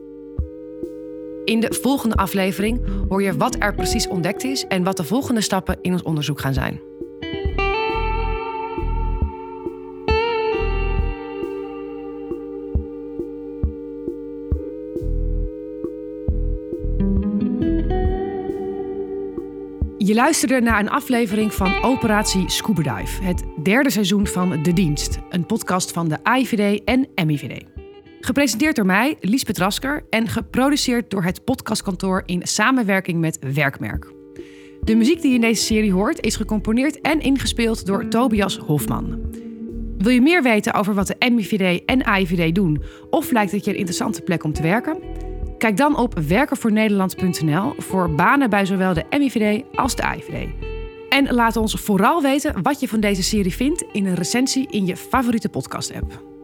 In 1.44 1.60
de 1.60 1.78
volgende 1.82 2.16
aflevering 2.16 2.80
hoor 3.08 3.22
je 3.22 3.36
wat 3.36 3.56
er 3.58 3.74
precies 3.74 4.08
ontdekt 4.08 4.44
is 4.44 4.66
en 4.66 4.84
wat 4.84 4.96
de 4.96 5.04
volgende 5.04 5.40
stappen 5.40 5.78
in 5.80 5.92
ons 5.92 6.02
onderzoek 6.02 6.40
gaan 6.40 6.54
zijn. 6.54 6.80
Je 20.06 20.14
luisterde 20.14 20.60
naar 20.60 20.80
een 20.80 20.90
aflevering 20.90 21.54
van 21.54 21.82
Operatie 21.82 22.50
Scuba 22.50 22.96
Dive, 22.96 23.22
het 23.22 23.44
derde 23.62 23.90
seizoen 23.90 24.26
van 24.26 24.62
De 24.62 24.72
Dienst, 24.72 25.18
een 25.30 25.46
podcast 25.46 25.92
van 25.92 26.08
de 26.08 26.18
AIVD 26.22 26.84
en 26.84 27.08
MIVD. 27.26 27.64
Gepresenteerd 28.20 28.76
door 28.76 28.86
mij, 28.86 29.16
Liesbeth 29.20 29.58
Rasker, 29.58 30.06
en 30.10 30.28
geproduceerd 30.28 31.10
door 31.10 31.22
het 31.22 31.44
podcastkantoor 31.44 32.22
in 32.26 32.46
samenwerking 32.46 33.20
met 33.20 33.54
Werkmerk. 33.54 34.12
De 34.80 34.94
muziek 34.94 35.20
die 35.20 35.28
je 35.28 35.34
in 35.34 35.40
deze 35.40 35.62
serie 35.62 35.92
hoort 35.92 36.24
is 36.24 36.36
gecomponeerd 36.36 37.00
en 37.00 37.20
ingespeeld 37.20 37.86
door 37.86 38.08
Tobias 38.08 38.56
Hofman. 38.56 39.20
Wil 39.98 40.12
je 40.12 40.20
meer 40.20 40.42
weten 40.42 40.74
over 40.74 40.94
wat 40.94 41.06
de 41.06 41.30
MIVD 41.30 41.84
en 41.84 42.04
AIVD 42.04 42.54
doen, 42.54 42.82
of 43.10 43.30
lijkt 43.30 43.52
het 43.52 43.64
je 43.64 43.70
een 43.70 43.76
interessante 43.76 44.22
plek 44.22 44.44
om 44.44 44.52
te 44.52 44.62
werken? 44.62 44.98
Kijk 45.58 45.76
dan 45.76 45.96
op 45.96 46.18
werkenvoornederland.nl 46.18 47.74
voor 47.78 48.10
banen 48.10 48.50
bij 48.50 48.66
zowel 48.66 48.94
de 48.94 49.04
MIVD 49.18 49.64
als 49.74 49.96
de 49.96 50.02
AIVD. 50.02 50.48
En 51.08 51.34
laat 51.34 51.56
ons 51.56 51.74
vooral 51.74 52.22
weten 52.22 52.62
wat 52.62 52.80
je 52.80 52.88
van 52.88 53.00
deze 53.00 53.22
serie 53.22 53.54
vindt 53.54 53.84
in 53.92 54.06
een 54.06 54.14
recensie 54.14 54.66
in 54.70 54.86
je 54.86 54.96
favoriete 54.96 55.48
podcast-app. 55.48 56.35